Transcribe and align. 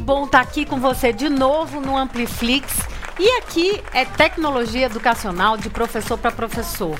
bom 0.00 0.24
estar 0.24 0.40
aqui 0.40 0.64
com 0.64 0.80
você 0.80 1.12
de 1.12 1.28
novo 1.28 1.80
no 1.80 1.96
Ampliflix. 1.96 2.78
E 3.18 3.28
aqui 3.38 3.82
é 3.92 4.04
tecnologia 4.04 4.86
educacional 4.86 5.58
de 5.58 5.68
professor 5.68 6.16
para 6.16 6.32
professor. 6.32 6.96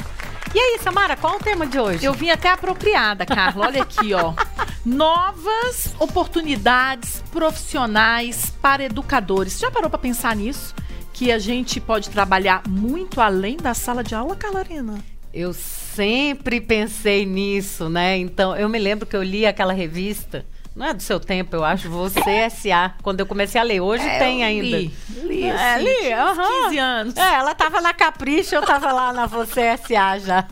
E 0.54 0.58
aí, 0.58 0.79
Samara, 0.82 1.16
qual 1.16 1.36
o 1.36 1.39
tema 1.39 1.66
de 1.66 1.79
hoje? 1.79 2.04
Eu 2.04 2.12
vim 2.12 2.29
até 2.29 2.50
apropriada, 2.50 3.25
Carla. 3.25 3.66
Olha 3.66 3.82
aqui, 3.82 4.12
ó. 4.12 4.34
Novas 4.84 5.94
oportunidades 5.98 7.22
profissionais 7.32 8.52
para 8.61 8.84
educadores. 8.84 9.58
Já 9.58 9.71
parou 9.71 9.89
para 9.89 9.98
pensar 9.98 10.36
nisso? 10.36 10.75
Que 11.12 11.32
a 11.32 11.39
gente 11.39 11.80
pode 11.80 12.11
trabalhar 12.11 12.62
muito 12.68 13.21
além 13.21 13.57
da 13.57 13.72
sala 13.72 14.04
de 14.04 14.14
aula, 14.14 14.36
Carla 14.36 14.61
Arena? 14.61 14.98
Eu 15.32 15.53
sempre 15.53 16.61
pensei 16.61 17.25
nisso, 17.25 17.89
né? 17.89 18.18
Então, 18.18 18.57
eu 18.57 18.68
me 18.68 18.79
lembro 18.79 19.07
que 19.07 19.17
eu 19.17 19.22
li 19.22 19.46
aquela 19.46 19.72
revista 19.72 20.44
não 20.80 20.86
é 20.86 20.94
do 20.94 21.02
seu 21.02 21.20
tempo, 21.20 21.54
eu 21.54 21.62
acho. 21.62 21.90
Você 21.90 22.48
SA. 22.48 22.94
Quando 23.02 23.21
eu 23.21 23.26
comecei 23.26 23.61
a 23.61 23.64
ler. 23.64 23.82
Hoje 23.82 24.02
é, 24.02 24.18
tem 24.18 24.43
ainda. 24.43 24.79
Li, 24.79 24.90
li, 25.25 25.43
é, 25.43 25.75
assim, 25.75 25.84
li, 25.84 26.14
uhum. 26.14 26.62
15 26.64 26.79
anos. 26.79 27.16
É, 27.18 27.34
ela 27.34 27.54
tava 27.54 27.82
na 27.82 27.93
Capricho, 27.93 28.54
eu 28.54 28.62
tava 28.62 28.90
lá 28.90 29.12
na 29.12 29.26
Você 29.26 29.76
SA 29.76 30.18
já. 30.18 30.46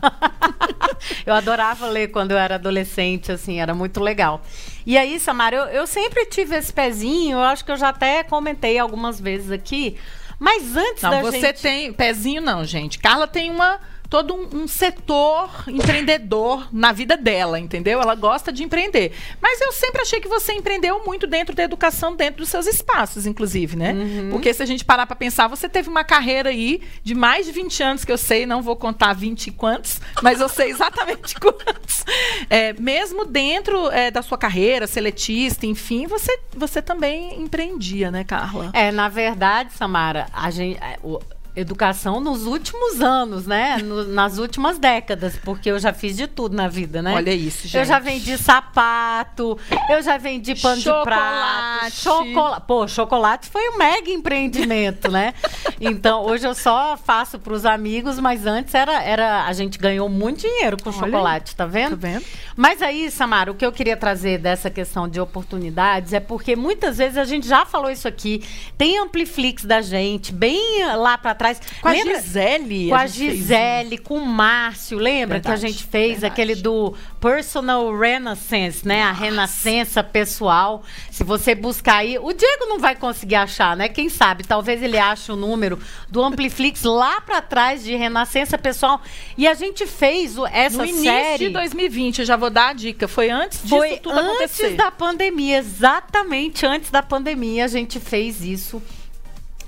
eu 1.25 1.33
adorava 1.33 1.87
ler 1.87 2.09
quando 2.09 2.29
eu 2.29 2.37
era 2.37 2.55
adolescente, 2.55 3.31
assim, 3.31 3.59
era 3.59 3.73
muito 3.73 3.99
legal. 3.99 4.43
E 4.85 4.99
aí, 4.99 5.19
Samara, 5.19 5.55
eu, 5.55 5.65
eu 5.65 5.87
sempre 5.87 6.23
tive 6.27 6.55
esse 6.55 6.71
pezinho, 6.71 7.37
eu 7.37 7.43
acho 7.43 7.65
que 7.65 7.71
eu 7.71 7.77
já 7.77 7.89
até 7.89 8.23
comentei 8.23 8.77
algumas 8.77 9.19
vezes 9.19 9.49
aqui. 9.49 9.97
Mas 10.37 10.77
antes 10.77 11.01
não, 11.01 11.09
da 11.09 11.21
você 11.21 11.41
gente... 11.41 11.61
tem 11.61 11.91
pezinho 11.91 12.39
não, 12.39 12.63
gente. 12.63 12.99
Carla 12.99 13.25
tem 13.25 13.49
uma 13.49 13.79
todo 14.09 14.33
um, 14.33 14.63
um, 14.63 14.67
setor 14.67 15.49
empreendedor 15.67 16.67
na 16.73 16.91
vida 16.91 17.15
dela, 17.15 17.59
entendeu? 17.59 18.01
Ela 18.01 18.15
gosta 18.15 18.51
de 18.51 18.63
empreender. 18.63 19.13
Mas 19.39 19.61
eu 19.61 19.71
sempre 19.71 20.01
achei 20.01 20.19
que 20.19 20.27
você 20.27 20.53
empreendeu 20.53 21.05
muito 21.05 21.27
dentro 21.27 21.55
da 21.55 21.63
educação, 21.63 22.15
dentro 22.15 22.37
dos 22.37 22.49
seus 22.49 22.65
espaços, 22.65 23.27
inclusive, 23.27 23.77
né? 23.77 23.93
Uhum. 23.93 24.29
Porque 24.31 24.51
se 24.53 24.63
a 24.63 24.65
gente 24.65 24.83
parar 24.83 25.05
para 25.05 25.15
pensar, 25.15 25.47
você 25.47 25.69
teve 25.69 25.89
uma 25.89 26.03
carreira 26.03 26.49
aí 26.49 26.81
de 27.03 27.13
mais 27.13 27.45
de 27.45 27.51
20 27.51 27.83
anos, 27.83 28.05
que 28.05 28.11
eu 28.11 28.17
sei, 28.17 28.45
não 28.47 28.63
vou 28.63 28.75
contar 28.75 29.13
20 29.13 29.47
e 29.47 29.51
quantos, 29.51 30.01
mas 30.23 30.41
eu 30.41 30.49
sei 30.49 30.71
exatamente 30.71 31.35
quantos. 31.39 32.03
É, 32.49 32.73
mesmo 32.73 33.25
dentro 33.25 33.91
é, 33.91 34.09
da 34.09 34.23
sua 34.23 34.37
carreira, 34.37 34.87
seletista, 34.87 35.67
enfim, 35.67 36.07
você, 36.07 36.39
você 36.55 36.81
também 36.81 37.39
empreendia, 37.39 38.09
né, 38.09 38.23
Carla? 38.23 38.71
É, 38.73 38.91
na 38.91 39.07
verdade, 39.07 39.71
Samara, 39.73 40.25
a 40.33 40.49
gente. 40.49 40.79
É, 40.81 40.97
o 41.03 41.19
educação 41.59 42.19
nos 42.19 42.45
últimos 42.45 43.01
anos, 43.01 43.45
né? 43.45 43.77
No, 43.77 44.05
nas 44.05 44.37
últimas 44.37 44.77
décadas, 44.79 45.35
porque 45.43 45.69
eu 45.69 45.79
já 45.79 45.93
fiz 45.93 46.15
de 46.15 46.27
tudo 46.27 46.55
na 46.55 46.67
vida, 46.67 47.01
né? 47.01 47.13
Olha 47.13 47.33
isso, 47.33 47.63
gente. 47.63 47.77
Eu 47.77 47.85
já 47.85 47.99
vendi 47.99 48.37
sapato, 48.37 49.57
eu 49.89 50.01
já 50.01 50.17
vendi 50.17 50.55
pano 50.55 50.81
chocolate. 50.81 51.95
de 51.95 52.01
prato, 52.01 52.25
chocolate. 52.25 52.65
Pô, 52.67 52.87
chocolate 52.87 53.49
foi 53.49 53.69
um 53.69 53.77
mega 53.77 54.09
empreendimento, 54.09 55.11
né? 55.11 55.33
Então, 55.79 56.25
hoje 56.25 56.47
eu 56.47 56.55
só 56.55 56.97
faço 56.97 57.39
para 57.39 57.53
os 57.53 57.65
amigos, 57.65 58.19
mas 58.19 58.45
antes 58.45 58.73
era, 58.73 59.01
era 59.03 59.45
a 59.45 59.53
gente 59.53 59.77
ganhou 59.77 60.09
muito 60.09 60.41
dinheiro 60.41 60.77
com 60.81 60.89
Olha 60.89 60.99
chocolate, 60.99 61.51
aí. 61.51 61.55
tá 61.57 61.65
vendo? 61.65 61.91
Tá 61.91 61.95
vendo? 61.95 62.25
Mas 62.55 62.81
aí, 62.81 63.09
Samara, 63.09 63.51
o 63.51 63.55
que 63.55 63.65
eu 63.65 63.71
queria 63.71 63.95
trazer 63.95 64.37
dessa 64.37 64.69
questão 64.69 65.07
de 65.07 65.19
oportunidades 65.19 66.13
é 66.13 66.19
porque 66.19 66.55
muitas 66.55 66.97
vezes 66.97 67.17
a 67.17 67.23
gente 67.23 67.47
já 67.47 67.65
falou 67.65 67.89
isso 67.89 68.07
aqui, 68.07 68.43
tem 68.77 68.97
Ampliflix 68.99 69.63
da 69.65 69.81
gente, 69.81 70.33
bem 70.33 70.85
lá 70.95 71.17
para 71.17 71.33
trás. 71.33 71.48
Com 71.81 71.89
lembra? 71.89 72.17
a 72.17 72.21
Gisele. 72.21 72.89
Com 72.89 72.95
a, 72.95 72.99
a 73.01 73.07
Gisele, 73.07 73.97
com 73.97 74.15
o 74.15 74.25
Márcio, 74.25 74.97
lembra 74.97 75.35
verdade, 75.39 75.59
que 75.59 75.65
a 75.65 75.69
gente 75.69 75.83
fez 75.83 76.11
verdade. 76.11 76.33
aquele 76.33 76.55
do 76.55 76.93
Personal 77.19 77.97
Renaissance, 77.97 78.87
né? 78.87 78.99
Nossa. 79.05 79.09
A 79.09 79.13
renascença 79.13 80.03
pessoal. 80.03 80.83
Se 81.11 81.23
você 81.23 81.55
buscar 81.55 81.97
aí, 81.97 82.17
o 82.19 82.33
Diego 82.33 82.65
não 82.65 82.79
vai 82.79 82.95
conseguir 82.95 83.35
achar, 83.35 83.75
né? 83.75 83.87
Quem 83.89 84.09
sabe, 84.09 84.43
talvez 84.43 84.81
ele 84.83 84.97
ache 84.97 85.31
o 85.31 85.35
número 85.35 85.79
do 86.09 86.21
Ampliflix 86.23 86.83
lá 86.83 87.21
para 87.21 87.41
trás 87.41 87.83
de 87.83 87.95
renascença 87.95 88.57
pessoal. 88.57 89.01
E 89.37 89.47
a 89.47 89.53
gente 89.53 89.85
fez 89.85 90.35
essa 90.51 90.77
no 90.77 90.85
início 90.85 91.03
série 91.03 91.47
de 91.47 91.53
2020, 91.53 92.19
eu 92.19 92.25
já 92.25 92.35
vou 92.35 92.49
dar 92.49 92.69
a 92.69 92.73
dica. 92.73 93.07
Foi 93.07 93.29
antes 93.29 93.61
disso 93.61 93.75
Foi 93.75 93.97
tudo 93.97 94.17
antes 94.17 94.59
acontecer. 94.59 94.75
da 94.75 94.91
pandemia, 94.91 95.57
exatamente 95.57 96.65
antes 96.65 96.89
da 96.91 97.01
pandemia 97.01 97.65
a 97.65 97.67
gente 97.67 97.99
fez 97.99 98.43
isso. 98.43 98.81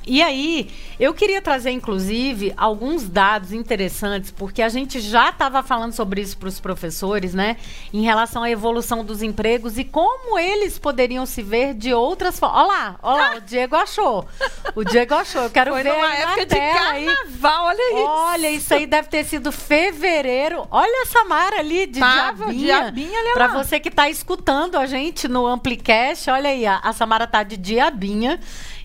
E 0.06 0.22
aí, 0.22 0.70
eu 1.00 1.14
queria 1.14 1.42
trazer, 1.42 1.72
inclusive, 1.72 2.54
alguns 2.58 3.08
dados 3.08 3.54
interessantes, 3.54 4.32
porque 4.32 4.62
a 4.62 4.70
gente 4.70 5.00
já 5.00 5.30
estava 5.30 5.62
falando 5.62 5.94
sobre 5.94 6.22
isso 6.22 6.38
para 6.38 6.50
os 6.50 6.60
professores, 6.60 7.34
né? 7.34 7.58
Em 7.94 8.02
relação 8.02 8.44
à 8.44 8.50
evolução 8.50 9.04
dos 9.04 9.22
empregos 9.22 9.78
e 9.78 9.84
como 9.84 10.40
eles 10.40 10.80
poderiam 10.80 11.26
se 11.26 11.42
ver 11.42 11.74
de 11.74 11.94
outras 11.94 12.40
formas. 12.40 12.60
Olha 12.60 12.68
lá, 12.68 13.00
olha 13.02 13.22
lá, 13.22 13.38
o 13.38 13.42
Diego 13.46 13.76
achou. 13.76 14.28
O 14.76 14.84
Diego 14.84 15.14
achou. 15.14 15.44
Eu 15.44 15.50
quero 15.50 15.72
Foi 15.72 15.84
ver 15.84 15.94
numa 15.94 16.08
aí 16.08 16.22
época 16.22 16.38
na 16.38 16.44
de 16.46 16.56
carnaval, 16.56 17.66
olha 17.66 17.94
isso. 17.94 18.04
Olha, 18.06 18.52
isso 18.52 18.74
aí 18.74 18.86
deve 18.86 19.08
ter 19.08 19.24
sido 19.24 19.52
fevereiro. 19.52 20.68
Olha 20.72 21.04
essa 21.04 21.24
Mara 21.26 21.60
ali 21.60 21.86
de 21.86 22.00
Tava, 22.00 22.46
diabinha. 22.52 22.92
diabinha 22.92 23.34
Para 23.34 23.48
você 23.48 23.80
que 23.80 23.90
está 23.90 24.10
escutando 24.10 24.78
a 24.78 24.86
gente 24.86 25.28
no 25.28 25.46
Amplicast, 25.46 26.30
olha 26.30 26.50
aí, 26.50 26.66
a, 26.66 26.78
a 26.78 26.94
Samara 26.94 27.28
tá 27.28 27.44
de 27.44 27.58
diabinha. 27.58 28.40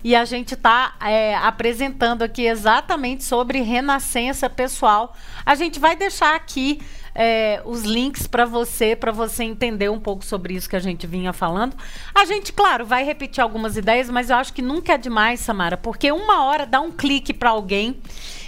E 0.07 0.15
a 0.15 0.23
gente 0.23 0.53
está 0.53 0.95
é, 1.01 1.35
apresentando 1.35 2.21
aqui 2.21 2.45
exatamente 2.45 3.25
sobre 3.25 3.59
renascença 3.59 4.49
pessoal. 4.49 5.13
A 5.45 5.53
gente 5.53 5.81
vai 5.81 5.97
deixar 5.97 6.33
aqui 6.33 6.79
é, 7.13 7.61
os 7.65 7.83
links 7.83 8.25
para 8.25 8.45
você, 8.45 8.95
para 8.95 9.11
você 9.11 9.43
entender 9.43 9.89
um 9.89 9.99
pouco 9.99 10.23
sobre 10.23 10.53
isso 10.53 10.69
que 10.69 10.77
a 10.77 10.79
gente 10.79 11.05
vinha 11.05 11.33
falando. 11.33 11.75
A 12.15 12.23
gente, 12.23 12.53
claro, 12.53 12.85
vai 12.85 13.03
repetir 13.03 13.43
algumas 13.43 13.75
ideias, 13.75 14.09
mas 14.09 14.29
eu 14.29 14.37
acho 14.37 14.53
que 14.53 14.61
nunca 14.61 14.93
é 14.93 14.97
demais, 14.97 15.41
Samara, 15.41 15.75
porque 15.75 16.09
uma 16.09 16.45
hora 16.45 16.65
dá 16.65 16.79
um 16.79 16.89
clique 16.89 17.33
para 17.33 17.49
alguém 17.49 17.99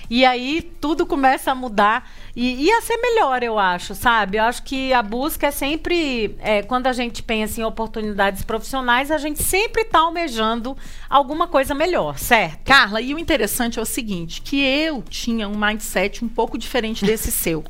e 0.09 0.25
aí 0.25 0.61
tudo 0.81 1.05
começa 1.05 1.51
a 1.51 1.55
mudar. 1.55 2.09
E 2.35 2.65
ia 2.65 2.81
ser 2.81 2.97
melhor, 2.97 3.43
eu 3.43 3.59
acho, 3.59 3.93
sabe? 3.93 4.37
Eu 4.37 4.43
acho 4.43 4.63
que 4.63 4.93
a 4.93 5.01
busca 5.01 5.47
é 5.47 5.51
sempre. 5.51 6.35
É, 6.39 6.61
quando 6.63 6.87
a 6.87 6.93
gente 6.93 7.21
pensa 7.21 7.59
em 7.59 7.63
oportunidades 7.63 8.43
profissionais, 8.43 9.11
a 9.11 9.17
gente 9.17 9.43
sempre 9.43 9.81
está 9.81 9.99
almejando 9.99 10.77
alguma 11.09 11.47
coisa 11.47 11.75
melhor, 11.75 12.17
certo? 12.17 12.63
Carla, 12.63 13.01
e 13.01 13.13
o 13.13 13.19
interessante 13.19 13.77
é 13.77 13.81
o 13.81 13.85
seguinte: 13.85 14.41
que 14.41 14.61
eu 14.63 15.03
tinha 15.03 15.47
um 15.47 15.57
mindset 15.57 16.23
um 16.23 16.29
pouco 16.29 16.57
diferente 16.57 17.05
desse 17.05 17.31
seu. 17.33 17.63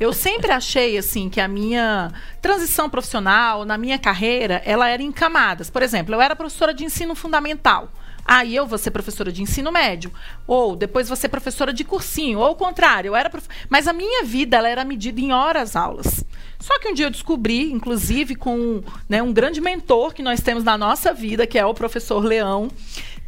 Eu 0.00 0.12
sempre 0.12 0.50
achei, 0.50 0.98
assim, 0.98 1.28
que 1.28 1.40
a 1.40 1.48
minha 1.48 2.12
transição 2.42 2.90
profissional, 2.90 3.64
na 3.64 3.78
minha 3.78 3.98
carreira, 3.98 4.60
ela 4.64 4.88
era 4.88 5.02
em 5.02 5.12
camadas. 5.12 5.70
Por 5.70 5.82
exemplo, 5.82 6.14
eu 6.14 6.20
era 6.20 6.34
professora 6.34 6.74
de 6.74 6.84
ensino 6.84 7.14
fundamental. 7.14 7.90
Aí 8.26 8.56
eu 8.56 8.66
vou 8.66 8.78
ser 8.78 8.90
professora 8.90 9.30
de 9.30 9.42
ensino 9.42 9.70
médio. 9.70 10.12
Ou 10.46 10.74
depois 10.74 11.08
vou 11.08 11.16
ser 11.16 11.28
professora 11.28 11.72
de 11.72 11.84
cursinho. 11.84 12.40
Ou 12.40 12.52
o 12.52 12.56
contrário, 12.56 13.08
eu 13.08 13.16
era 13.16 13.30
prof... 13.30 13.46
Mas 13.68 13.86
a 13.86 13.92
minha 13.92 14.24
vida 14.24 14.56
ela 14.56 14.68
era 14.68 14.84
medida 14.84 15.20
em 15.20 15.32
horas 15.32 15.76
aulas. 15.76 16.24
Só 16.58 16.78
que 16.80 16.88
um 16.88 16.94
dia 16.94 17.06
eu 17.06 17.10
descobri, 17.10 17.70
inclusive 17.70 18.34
com 18.34 18.82
né, 19.08 19.22
um 19.22 19.32
grande 19.32 19.60
mentor 19.60 20.12
que 20.12 20.22
nós 20.22 20.40
temos 20.40 20.64
na 20.64 20.76
nossa 20.76 21.12
vida, 21.12 21.46
que 21.46 21.58
é 21.58 21.64
o 21.64 21.74
professor 21.74 22.24
Leão, 22.24 22.68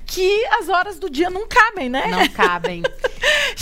que 0.07 0.47
as 0.47 0.69
horas 0.69 0.99
do 0.99 1.09
dia 1.11 1.29
não 1.29 1.47
cabem, 1.47 1.89
né? 1.89 2.07
Não 2.07 2.29
cabem. 2.29 2.83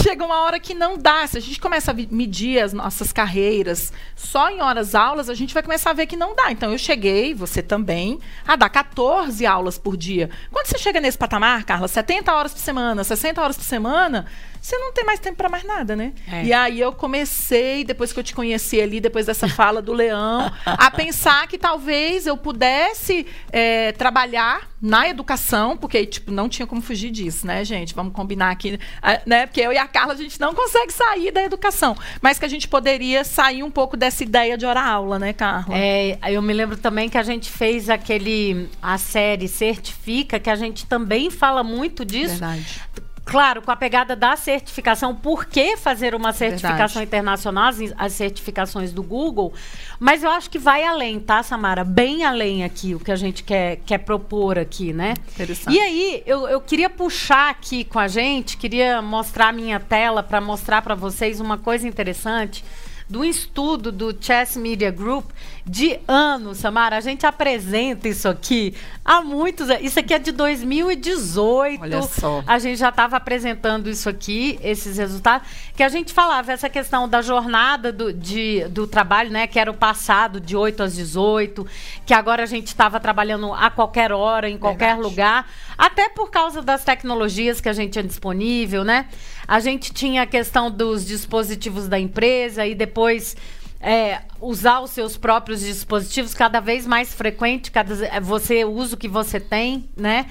Chega 0.03 0.23
uma 0.23 0.43
hora 0.43 0.61
que 0.61 0.75
não 0.75 0.99
dá. 0.99 1.27
Se 1.27 1.39
a 1.39 1.41
gente 1.41 1.59
começa 1.59 1.91
a 1.91 1.95
medir 1.95 2.61
as 2.61 2.75
nossas 2.75 3.13
carreiras 3.15 3.91
só 4.15 4.51
em 4.51 4.61
horas 4.61 4.95
aulas, 4.95 5.31
a 5.31 5.35
gente 5.35 5.55
vai 5.55 5.63
começar 5.63 5.89
a 5.89 5.95
ver 5.95 6.05
que 6.07 6.19
não 6.19 6.37
dá. 6.37 6.53
Então 6.53 6.71
eu 6.71 6.77
cheguei, 6.77 7.33
você 7.33 7.63
também, 7.63 8.21
a 8.47 8.57
dar 8.57 8.69
14 8.69 9.47
aulas 9.47 9.79
por 9.79 9.97
dia. 9.97 10.29
Quando 10.53 10.67
você 10.67 10.77
chega 10.77 11.01
nesse 11.01 11.17
patamar, 11.17 11.65
Carla, 11.65 11.89
70 11.89 12.31
horas 12.31 12.53
por 12.53 12.61
semana, 12.61 13.03
60 13.03 13.41
horas 13.41 13.57
por 13.57 13.65
semana, 13.65 14.27
você 14.67 14.77
não 14.79 14.93
tem 14.93 15.05
mais 15.05 15.21
tempo 15.21 15.37
para 15.37 15.49
mais 15.49 15.63
nada, 15.63 15.95
né? 15.95 16.13
É. 16.27 16.45
E 16.47 16.53
aí 16.53 16.81
eu 16.81 16.93
comecei, 16.93 17.85
depois 17.85 18.13
que 18.13 18.19
eu 18.19 18.25
te 18.25 18.35
conheci 18.35 18.81
ali, 18.81 19.01
depois 19.01 19.27
dessa 19.27 19.47
fala 19.47 19.81
do 19.81 19.93
Leão, 19.93 20.51
a 20.65 20.91
pensar 20.91 21.47
que 21.47 21.57
talvez 21.57 22.27
eu 22.27 22.37
pudesse 22.37 23.25
é, 23.53 23.93
trabalhar 23.93 24.69
na 24.83 25.09
educação, 25.09 25.77
porque, 25.77 26.05
tipo, 26.05 26.33
não 26.33 26.49
tinha 26.49 26.67
como 26.67 26.83
fugir 26.83 27.13
disso, 27.13 27.47
né, 27.47 27.65
gente? 27.65 27.95
Vamos 27.95 28.13
combinar 28.13 28.51
aqui, 28.51 28.77
né? 29.25 29.47
Porque 29.47 29.61
eu 29.61 29.73
e 29.73 29.79
a 29.79 29.87
Carla, 29.87 30.15
a 30.15 30.17
gente 30.17 30.41
não 30.41 30.53
consegue 30.53 30.93
sair 30.93 31.31
da 31.31 31.45
educação. 31.45 31.97
Mas 32.21 32.37
que 32.37 32.45
a 32.45 32.49
gente 32.49 32.67
poderia 32.67 33.23
sair 33.23 33.63
um 33.63 33.71
pouco 33.71 33.97
dessa 33.97 34.25
ideia 34.25 34.59
de 34.59 34.67
hora-aula, 34.67 35.17
né, 35.17 35.33
Carla? 35.33 35.79
É, 35.79 36.19
eu 36.29 36.43
me 36.43 36.53
lembro 36.53 36.77
também 36.77 37.09
que 37.09 37.17
a 37.17 37.23
gente 37.23 37.49
fez 37.49 37.89
aquele, 37.89 38.69
a 38.83 38.99
série 38.99 39.47
Certifica, 39.47 40.41
que 40.41 40.51
a 40.51 40.57
gente 40.57 40.87
também 40.87 41.31
fala 41.31 41.63
muito 41.63 42.05
disso. 42.05 42.41
Verdade 42.41 42.83
Claro, 43.27 43.61
com 43.61 43.73
a 43.73 43.77
pegada 43.77 44.15
da 44.15 44.37
certificação, 44.37 45.13
por 45.13 45.47
que 45.47 45.77
fazer 45.77 46.15
uma 46.15 46.33
certificação 46.33 47.01
Verdade. 47.01 47.07
internacional, 47.07 47.69
as, 47.69 47.79
as, 47.99 48.13
certificações 48.13 48.93
do 48.93 49.03
Google, 49.03 49.53
mas 49.99 50.23
eu 50.23 50.31
acho 50.31 50.49
que 50.49 50.61
vai 50.61 50.85
além, 50.85 51.19
tá, 51.19 51.43
Samara? 51.43 51.83
Bem 51.83 52.25
além 52.25 52.63
aqui, 52.63 52.95
o 52.95 53.01
que 53.01 53.11
a 53.11 53.17
gente 53.17 53.43
quer, 53.43 53.81
quer 53.85 53.99
propor 53.99 54.57
aqui, 54.57 54.93
né? 54.93 55.15
Interessante. 55.35 55.75
E 55.75 55.81
aí, 55.81 56.23
eu, 56.25 56.47
eu 56.47 56.61
queria 56.61 56.89
puxar 56.89 57.51
aqui 57.51 57.83
com 57.83 57.99
a 57.99 58.07
gente, 58.07 58.57
queria 58.57 59.03
mostrar 59.03 59.49
a 59.49 59.53
minha 59.53 59.81
tela 59.81 60.23
para 60.23 60.41
mostrar 60.41 60.81
para 60.81 60.95
vocês 60.95 61.41
uma 61.41 61.59
coisa 61.59 61.89
interessante 61.89 62.65
de 63.09 63.17
um 63.17 63.25
estudo 63.25 63.93
do 63.93 64.17
Chess 64.21 64.57
Media 64.57 64.91
Group 64.91 65.31
de 65.65 65.99
anos, 66.09 66.59
Samara. 66.59 66.97
A 66.97 67.01
gente 67.01 67.25
apresenta 67.25 68.09
isso 68.09 68.29
aqui 68.29 68.75
há 69.05 69.21
muitos 69.21 69.71
anos. 69.71 69.85
Isso 69.85 70.01
aqui 70.01 70.13
é 70.13 70.19
de 70.19 70.33
2018. 70.33 71.83
Olha 71.83 72.03
só. 72.03 72.43
A 72.47 72.59
gente 72.59 72.79
já 72.79 72.89
estava 72.89 73.17
apresentando 73.17 73.89
isso 73.89 74.09
aqui, 74.09 74.59
esses 74.61 74.99
resultados, 74.99 75.47
que 75.77 75.83
a 75.85 75.89
gente 75.89 76.13
falava 76.13 76.51
essa 76.53 76.69
questão 76.69 77.09
da 77.09 77.23
jornada 77.23 77.93
do, 77.93 78.13
de, 78.13 78.65
do 78.69 78.87
trabalho, 78.89 79.31
né? 79.31 79.47
Que 79.47 79.61
era 79.61 79.71
o 79.71 79.75
passado, 79.75 80.41
de 80.41 80.57
8 80.57 80.83
às 80.83 80.97
18, 80.97 81.65
que 82.05 82.13
agora 82.13 82.43
a 82.43 82.47
gente 82.47 82.67
estava 82.67 82.99
trabalhando 82.99 83.53
a 83.53 83.71
qualquer 83.71 84.11
hora, 84.11 84.51
em 84.51 84.59
qualquer 84.59 84.95
Verdade. 84.95 85.03
lugar, 85.03 85.51
até 85.79 86.09
por 86.09 86.31
causa 86.31 86.61
das 86.61 86.83
tecnologias 86.83 87.61
que 87.61 87.69
a 87.69 87.73
gente 87.73 87.93
tinha 87.93 88.05
disponível, 88.05 88.83
né? 88.85 89.07
A 89.47 89.61
gente 89.61 89.93
tinha 89.93 90.23
a 90.23 90.27
questão 90.27 90.71
dos 90.71 91.07
dispositivos 91.07 91.89
da 91.89 91.99
empresa 91.99 92.67
e 92.67 92.75
depois 92.75 93.37
é, 93.81 94.23
usar 94.41 94.81
os 94.81 94.91
seus 94.91 95.17
próprios 95.17 95.61
dispositivos 95.61 96.35
cada 96.35 96.61
vez 96.61 96.87
mais 96.87 97.15
frequente, 97.15 97.71
cada 97.71 98.07
é, 98.07 98.21
você 98.21 98.65
usa 98.65 98.95
o 98.95 98.99
que 98.99 99.09
você 99.09 99.39
tem, 99.39 99.89
né? 99.97 100.27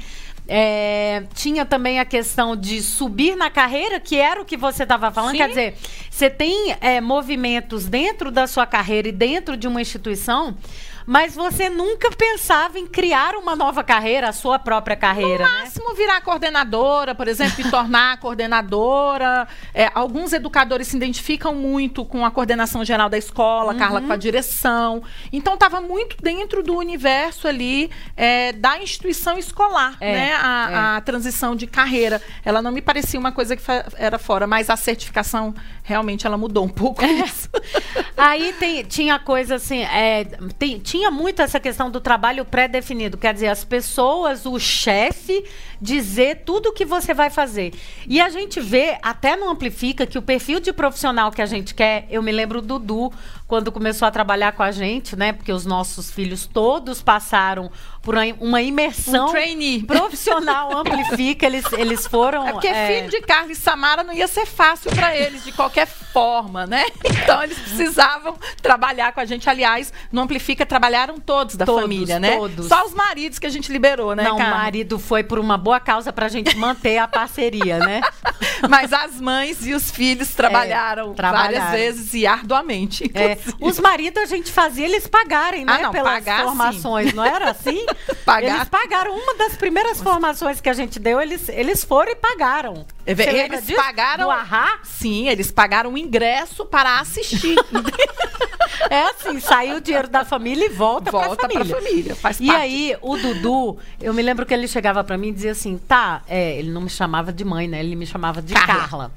É, 0.48 1.24
tinha 1.34 1.66
também 1.66 2.00
a 2.00 2.06
questão 2.06 2.56
de 2.56 2.82
subir 2.82 3.36
na 3.36 3.50
carreira, 3.50 4.00
que 4.00 4.16
era 4.16 4.40
o 4.42 4.46
que 4.46 4.56
você 4.56 4.84
estava 4.84 5.10
falando. 5.12 5.32
Sim. 5.32 5.38
Quer 5.38 5.50
dizer, 5.50 5.76
você 6.10 6.30
tem 6.30 6.76
é, 6.82 7.02
movimentos 7.02 7.86
dentro 7.86 8.30
da 8.30 8.46
sua 8.46 8.68
carreira 8.68 9.08
e 9.08 9.12
dentro 9.12 9.58
de 9.58 9.68
uma 9.68 9.82
instituição, 9.82 10.56
mas 11.06 11.36
você 11.36 11.69
nunca 11.69 12.10
pensava 12.12 12.80
em 12.80 12.88
criar 12.88 13.36
uma 13.36 13.56
nova 13.56 13.84
carreira, 13.84 14.30
a 14.30 14.34
sua 14.34 14.57
própria 14.57 14.96
carreira, 14.96 15.46
No 15.46 15.52
né? 15.52 15.60
máximo 15.62 15.94
virar 15.96 16.22
coordenadora, 16.22 17.13
por 17.13 17.28
exemplo, 17.28 17.62
e 17.66 17.69
tornar 17.69 18.18
coordenadora. 18.19 19.48
É, 19.74 19.90
alguns 19.94 20.34
educadores 20.34 20.88
se 20.88 20.98
identificam 20.98 21.54
muito 21.54 22.04
com 22.06 22.25
a 22.25 22.31
coordenação 22.31 22.84
geral 22.84 23.10
da 23.10 23.18
escola, 23.18 23.74
Uhum. 23.74 23.80
Carla 23.80 24.02
com 24.02 24.12
a 24.12 24.18
direção. 24.18 25.04
Então 25.31 25.54
estava 25.56 25.80
muito 25.81 26.18
dentro 26.22 26.63
do 26.63 26.75
universo 26.75 27.48
ali 27.48 27.90
é, 28.16 28.52
da 28.54 28.78
instituição 28.80 29.38
escolar, 29.38 29.96
É, 30.00 30.13
né? 30.13 30.34
A, 30.36 30.98
a 30.98 31.02
transição 31.02 31.56
de 31.56 31.68
carreira. 31.68 32.22
Ela 32.44 32.62
não 32.62 32.72
me 32.72 32.81
parecia 32.81 33.19
uma 33.19 33.31
coisa 33.31 33.56
que 33.56 33.63
era 33.96 34.18
fora, 34.18 34.48
mas 34.48 34.69
a 34.69 34.75
certificação 34.75 35.54
realmente 35.86 36.26
ela 36.26 36.36
mudou 36.38 36.66
um 36.66 36.70
pouco 36.70 37.06
isso. 37.06 37.48
Aí 38.18 38.54
tem- 38.54 38.84
tinha 38.84 39.20
coisa 39.20 39.56
assim, 39.56 39.84
é, 39.84 40.26
tem- 40.58 40.80
tinha 40.80 41.12
muito 41.12 41.42
essa 41.42 41.60
questão 41.60 41.90
do 41.92 42.02
trabalho 42.02 42.44
pré-definido, 42.44 43.18
quer 43.18 43.34
dizer, 43.34 43.48
as 43.48 43.64
pessoas, 43.64 44.46
o 44.46 44.60
chefe, 44.60 45.46
dizer 45.80 46.42
tudo 46.46 46.70
o 46.70 46.74
que 46.74 46.86
você 46.86 47.14
vai 47.14 47.30
fazer. 47.30 47.74
E 48.08 48.20
a 48.20 48.30
gente 48.30 48.60
vê, 48.60 48.98
até 49.02 49.36
no 49.36 49.48
Amplifica, 49.50 50.06
que 50.08 50.18
o 50.18 50.22
perfil 50.22 50.60
de 50.60 50.74
profissional 50.74 51.32
que 51.32 51.42
a 51.42 51.46
gente 51.46 51.74
quer, 51.76 52.08
eu 52.10 52.22
me 52.24 52.31
lembro 52.31 52.62
do 52.62 52.80
Dudu, 52.80 53.14
quando 53.47 53.71
começou 53.71 54.07
a 54.07 54.12
trabalhar 54.12 54.53
com 54.53 54.63
a 54.63 54.71
gente, 54.71 55.15
né? 55.15 55.31
Porque 55.31 55.51
os 55.53 55.65
nossos 55.65 56.09
filhos 56.09 56.47
todos 56.47 57.01
passaram 57.01 57.71
por 58.01 58.15
uma- 58.39 58.62
imersão 58.62 59.27
Um 59.27 59.31
trainee. 59.31 59.83
profissional 59.83 60.71
Amplifica, 60.77 61.45
eles, 61.45 61.63
eles 61.74 62.07
foram... 62.07 62.47
É 62.47 62.51
porque 62.53 62.68
é, 62.68 62.88
filho 62.88 63.09
de 63.12 63.21
Carlos 63.25 63.57
e 63.57 63.62
Samara 63.62 64.03
não 64.03 64.13
ia 64.13 64.27
ser 64.27 64.45
fácil 64.47 64.92
para 64.95 65.15
eles 65.15 65.44
de 65.44 65.51
qualquer 65.51 65.86
forma, 65.88 66.65
né? 66.65 66.86
Então 67.25 67.42
eles 67.44 67.57
precisavam 67.57 68.36
trabalhar 68.62 69.12
com 69.12 69.19
a 69.19 69.25
gente. 69.25 69.50
Aliás, 69.50 69.92
no 70.12 70.21
Amplifica 70.21 70.65
trabalharam 70.65 71.19
todos 71.19 71.56
da 71.56 71.65
Todos, 71.65 71.81
família, 71.81 72.19
né? 72.19 72.38
todos. 72.38 72.68
Só 72.68 72.86
os 72.86 72.94
maridos 72.94 73.39
que 73.39 73.47
a 73.47 73.50
gente 73.50 73.71
liberou, 73.71 74.15
né, 74.15 74.24
Não, 74.24 74.36
o 74.36 74.38
Carla? 74.38 74.56
marido 74.57 75.00
foi 75.00 75.24
por 75.24 75.39
uma 75.39 75.57
boa 75.57 75.80
causa 75.80 76.12
pra 76.13 76.27
gente 76.27 76.56
manter 76.57 76.97
a 77.00 77.07
parceria, 77.07 77.80
né? 77.80 78.01
Mas 78.69 78.94
as 78.94 79.19
mães 79.19 79.65
e 79.65 79.74
os 79.74 79.89
filhos 79.89 80.33
trabalharam, 80.36 81.13
trabalharam. 81.13 81.53
várias 81.59 81.71
vezes 81.71 82.13
e 82.13 82.27
arduamente. 82.27 83.09
É, 83.13 83.35
os 83.60 83.80
maridos 83.80 84.22
a 84.24 84.26
gente 84.26 84.52
fazia 84.52 84.86
eles 84.86 85.08
pagarem, 85.08 85.66
né? 85.66 85.74
Ah, 85.80 85.82
não, 85.84 85.92
pelas 85.92 86.14
pagar, 86.14 86.38
sim. 86.40 86.44
formações, 86.46 87.14
não 87.14 87.24
era 87.24 87.52
assim? 87.52 87.86
Pagar. 88.26 88.56
Eles 88.56 88.70
pagaram. 88.70 89.16
Uma 89.16 89.36
das 89.36 89.56
primeiras 89.56 90.02
formações 90.02 90.60
que 90.60 90.70
a 90.70 90.74
gente 90.74 91.00
deu, 91.00 91.22
eles, 91.22 91.48
eles 91.50 91.84
foram 91.84 92.12
e 92.12 92.16
pagaram. 92.16 92.86
É 93.06 93.14
Você 93.14 93.30
eles 93.30 93.72
pagaram- 93.76 94.26
Do 94.26 94.32
Ahá? 94.32 94.80
Sim, 94.84 95.28
eles 95.30 95.52
pagaram 95.52 95.94
o 95.94 95.98
ingresso 95.98 96.66
para 96.66 97.00
assistir. 97.00 97.56
É 98.89 99.01
assim, 99.10 99.39
saiu 99.39 99.77
o 99.77 99.81
dinheiro 99.81 100.07
da 100.07 100.24
família 100.25 100.66
e 100.66 100.69
volta, 100.69 101.12
Volta 101.12 101.36
pra 101.36 101.48
para 101.50 101.66
família. 101.66 101.75
a 101.77 101.81
família. 101.81 102.16
Faz 102.16 102.39
E 102.39 102.48
parte. 102.48 102.62
aí, 102.62 102.98
o 103.01 103.18
Dudu, 103.18 103.77
eu 104.01 104.13
me 104.13 104.22
lembro 104.22 104.45
que 104.45 104.54
ele 104.54 104.68
chegava 104.68 105.04
pra 105.04 105.18
mim 105.18 105.30
e 105.30 105.31
dizia 105.33 105.51
assim: 105.51 105.77
tá, 105.77 106.22
é, 106.27 106.57
ele 106.57 106.72
não 106.72 106.81
me 106.81 106.89
chamava 106.89 107.31
de 107.33 107.44
mãe, 107.45 107.68
né? 107.68 107.80
Ele 107.80 107.95
me 107.95 108.06
chamava 108.06 108.42
de 108.42 108.54
Carla. 108.54 108.75
Carla. 108.75 109.12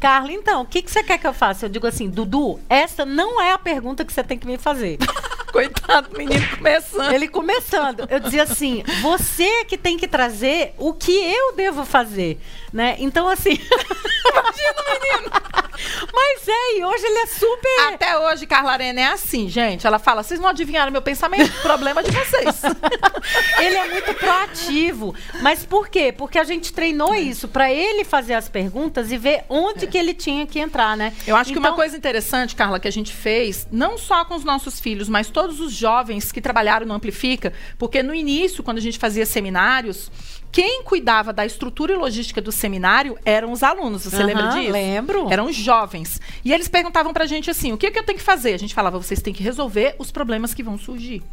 Carla, 0.00 0.32
então, 0.32 0.62
o 0.62 0.66
que, 0.66 0.82
que 0.82 0.90
você 0.90 1.02
quer 1.02 1.18
que 1.18 1.26
eu 1.26 1.32
faça? 1.32 1.64
Eu 1.66 1.70
digo 1.70 1.86
assim: 1.86 2.08
Dudu, 2.08 2.60
essa 2.68 3.04
não 3.06 3.40
é 3.40 3.52
a 3.52 3.58
pergunta 3.58 4.04
que 4.04 4.12
você 4.12 4.22
tem 4.22 4.38
que 4.38 4.46
me 4.46 4.58
fazer. 4.58 4.98
Coitado 5.54 6.08
do 6.08 6.18
menino 6.18 6.44
começando. 6.56 7.12
Ele 7.12 7.28
começando, 7.28 8.06
eu 8.10 8.18
dizia 8.18 8.42
assim: 8.42 8.82
você 9.00 9.44
é 9.44 9.64
que 9.64 9.78
tem 9.78 9.96
que 9.96 10.08
trazer 10.08 10.74
o 10.78 10.92
que 10.92 11.12
eu 11.12 11.54
devo 11.54 11.84
fazer, 11.84 12.40
né? 12.72 12.96
Então, 12.98 13.28
assim. 13.28 13.52
Imagina 14.26 14.74
o 14.80 14.90
menino. 14.90 15.30
Mas 16.12 16.48
é, 16.48 16.78
e 16.78 16.84
hoje 16.84 17.04
ele 17.06 17.18
é 17.18 17.26
super. 17.26 17.94
Até 17.94 18.18
hoje, 18.18 18.46
Carla 18.46 18.72
Arena 18.72 19.00
é 19.00 19.03
assim, 19.06 19.48
gente. 19.48 19.86
Ela 19.86 19.98
fala: 19.98 20.22
vocês 20.22 20.38
não 20.40 20.48
adivinharam 20.48 20.90
meu 20.92 21.02
pensamento? 21.02 21.52
Problema 21.62 22.02
de 22.02 22.10
vocês. 22.10 22.62
Ele 23.58 23.76
é 23.76 23.88
muito 23.90 24.14
proativo. 24.14 25.14
Mas 25.40 25.64
por 25.64 25.88
quê? 25.88 26.12
Porque 26.12 26.38
a 26.38 26.44
gente 26.44 26.72
treinou 26.72 27.14
isso 27.14 27.48
pra 27.48 27.72
ele 27.72 28.04
fazer 28.04 28.34
as 28.34 28.48
perguntas 28.48 29.10
e 29.10 29.16
ver 29.16 29.44
onde 29.48 29.86
que 29.86 29.96
ele 29.96 30.14
tinha 30.14 30.46
que 30.46 30.58
entrar, 30.58 30.96
né? 30.96 31.12
Eu 31.26 31.36
acho 31.36 31.52
que 31.52 31.58
uma 31.58 31.68
Então, 31.68 31.76
coisa 31.76 31.96
interessante, 31.96 32.54
Carla, 32.54 32.78
que 32.78 32.88
a 32.88 32.92
gente 32.92 33.12
fez, 33.12 33.66
não 33.70 33.96
só 33.96 34.24
com 34.24 34.34
os 34.34 34.44
nossos 34.44 34.78
filhos, 34.80 35.08
mas 35.08 35.28
todos 35.30 35.60
os 35.60 35.72
jovens 35.72 36.30
que 36.30 36.40
trabalharam 36.40 36.86
no 36.86 36.94
Amplifica, 36.94 37.52
porque 37.78 38.02
no 38.02 38.14
início, 38.14 38.62
quando 38.62 38.78
a 38.78 38.80
gente 38.80 38.98
fazia 38.98 39.24
seminários, 39.26 40.10
quem 40.54 40.84
cuidava 40.84 41.32
da 41.32 41.44
estrutura 41.44 41.92
e 41.92 41.96
logística 41.96 42.40
do 42.40 42.52
seminário 42.52 43.18
eram 43.24 43.50
os 43.50 43.64
alunos. 43.64 44.04
Você 44.04 44.14
Aham, 44.14 44.26
lembra 44.26 44.46
disso? 44.50 44.70
lembro. 44.70 45.26
Eram 45.28 45.46
os 45.46 45.56
jovens. 45.56 46.20
E 46.44 46.52
eles 46.52 46.68
perguntavam 46.68 47.12
pra 47.12 47.26
gente 47.26 47.50
assim: 47.50 47.72
o 47.72 47.76
que, 47.76 47.90
que 47.90 47.98
eu 47.98 48.04
tenho 48.04 48.16
que 48.16 48.24
fazer? 48.24 48.54
A 48.54 48.56
gente 48.56 48.72
falava: 48.72 48.96
vocês 48.96 49.20
têm 49.20 49.34
que 49.34 49.42
resolver 49.42 49.96
os 49.98 50.12
problemas 50.12 50.54
que 50.54 50.62
vão 50.62 50.78
surgir. 50.78 51.24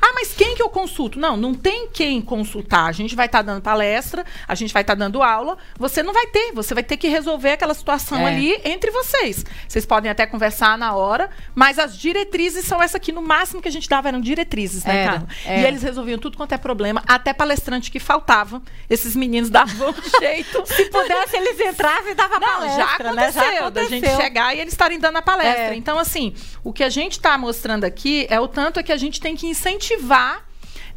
Ah, 0.00 0.12
mas 0.14 0.32
quem 0.32 0.54
que 0.54 0.62
eu 0.62 0.68
consulto? 0.68 1.18
Não, 1.18 1.36
não 1.36 1.54
tem 1.54 1.88
quem 1.88 2.20
consultar. 2.20 2.86
A 2.86 2.92
gente 2.92 3.14
vai 3.14 3.26
estar 3.26 3.42
dando 3.42 3.60
palestra, 3.62 4.24
a 4.46 4.54
gente 4.54 4.72
vai 4.72 4.82
estar 4.82 4.94
dando 4.94 5.22
aula. 5.22 5.56
Você 5.78 6.02
não 6.02 6.12
vai 6.12 6.26
ter, 6.26 6.52
você 6.52 6.74
vai 6.74 6.82
ter 6.82 6.96
que 6.96 7.08
resolver 7.08 7.52
aquela 7.52 7.74
situação 7.74 8.18
É. 8.26 8.26
ali 8.34 8.60
entre 8.64 8.90
vocês. 8.90 9.44
Vocês 9.68 9.84
podem 9.86 10.10
até 10.10 10.26
conversar 10.26 10.76
na 10.78 10.94
hora, 10.94 11.30
mas 11.54 11.78
as 11.78 11.96
diretrizes 11.98 12.64
são 12.64 12.82
essa 12.82 12.96
aqui. 12.96 13.12
No 13.12 13.22
máximo 13.22 13.62
que 13.62 13.68
a 13.68 13.72
gente 13.72 13.88
dava 13.88 14.08
eram 14.08 14.20
diretrizes, 14.20 14.84
né, 14.84 15.02
Era, 15.02 15.12
Carla? 15.12 15.28
era. 15.44 15.60
E 15.60 15.64
eles 15.64 15.82
resolviam 15.82 16.18
tudo 16.18 16.36
quanto 16.36 16.52
é 16.52 16.58
problema, 16.58 17.02
até 17.06 17.32
palestrante 17.32 17.90
que 17.90 17.98
faltava. 18.00 18.60
Esses 18.90 19.14
meninos 19.16 19.50
davam 19.50 19.90
um 19.90 19.94
jeito. 20.20 20.62
Se 20.66 20.84
pudesse, 20.90 21.36
eles 21.36 21.58
entravam 21.60 22.10
e 22.10 22.14
davam 22.14 22.38
Não, 22.40 22.46
palestra, 22.48 22.76
já 22.76 22.84
aconteceu, 22.94 23.14
né? 23.14 23.56
Já 23.56 23.70
da 23.70 23.82
gente 23.84 23.94
aconteceu. 24.04 24.16
chegar 24.20 24.54
e 24.56 24.60
eles 24.60 24.72
estarem 24.72 24.98
dando 24.98 25.16
a 25.16 25.22
palestra. 25.22 25.74
É. 25.74 25.74
Então, 25.74 25.98
assim, 25.98 26.34
o 26.64 26.72
que 26.72 26.82
a 26.84 26.88
gente 26.88 27.12
está 27.12 27.36
mostrando 27.38 27.84
aqui 27.84 28.26
é 28.28 28.38
o 28.40 28.48
tanto 28.48 28.80
é 28.80 28.82
que 28.82 28.92
a 28.92 28.96
gente 28.96 29.20
tem 29.20 29.34
que 29.36 29.46
incentivar 29.46 29.75